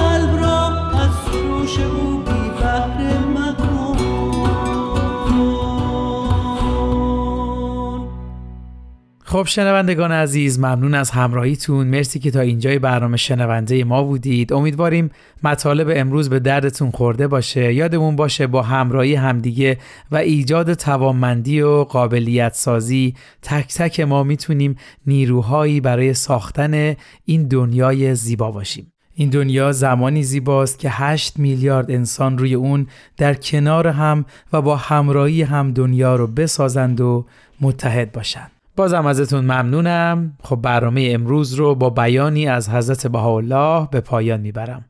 خب 9.35 9.47
شنوندگان 9.47 10.13
عزیز 10.13 10.59
ممنون 10.59 10.95
از 10.95 11.11
همراهیتون. 11.11 11.87
مرسی 11.87 12.19
که 12.19 12.31
تا 12.31 12.41
اینجای 12.41 12.79
برنامه 12.79 13.17
شنونده 13.17 13.85
ما 13.85 14.03
بودید. 14.03 14.53
امیدواریم 14.53 15.11
مطالب 15.43 15.93
امروز 15.97 16.31
به 16.31 16.41
دردتون 16.41 16.91
خورده 16.91 17.29
باشه. 17.29 17.75
یادمون 17.75 18.17
باشه 18.17 18.47
با 18.47 18.63
همراهی 18.63 19.15
همدیگه 19.15 19.79
و 20.11 20.17
ایجاد 20.17 20.75
توانمندی 20.75 21.61
و 21.61 21.85
قابلیت 21.85 22.55
سازی 22.55 23.15
تک 23.43 23.75
تک 23.75 24.01
ما 24.01 24.23
می‌تونیم 24.23 24.77
نیروهایی 25.07 25.81
برای 25.81 26.15
ساختن 26.15 26.97
این 27.25 27.49
دنیای 27.49 28.15
زیبا 28.15 28.51
باشیم. 28.51 28.93
این 29.15 29.31
دنیا 29.31 29.73
زمانی 29.73 30.23
زیباست 30.23 30.79
که 30.79 30.91
8 30.91 31.39
میلیارد 31.39 31.91
انسان 31.91 32.39
روی 32.39 32.55
اون 32.55 32.87
در 33.17 33.35
کنار 33.35 33.89
هم 33.89 34.25
و 34.53 34.63
با 34.63 34.77
همراهی 34.77 35.43
هم 35.43 35.73
دنیا 35.73 36.17
رو 36.17 36.27
بسازند 36.27 37.01
و 37.01 37.27
متحد 37.61 38.13
باشند. 38.13 38.54
بازم 38.77 39.07
ازتون 39.07 39.45
ممنونم. 39.45 40.37
خب 40.43 40.57
برنامه 40.57 41.09
امروز 41.15 41.55
رو 41.55 41.75
با 41.75 41.91
بیانی 41.91 42.49
از 42.49 42.69
حضرت 42.69 43.07
بهاءالله 43.07 43.89
به 43.91 44.01
پایان 44.01 44.41
می‌برم. 44.41 44.85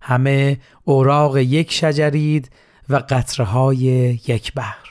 همه 0.00 0.58
اوراق 0.84 1.36
یک 1.36 1.72
شجرید 1.72 2.50
و 2.88 2.96
قطره 3.08 3.46
های 3.46 3.76
یک 4.28 4.54
بحر. 4.54 4.88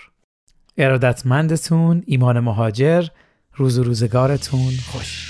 ارادتمندتون 0.77 2.03
ایمان 2.05 2.39
مهاجر 2.39 3.07
روز 3.55 3.79
و 3.79 3.83
روزگارتون 3.83 4.71
خوش. 4.91 5.27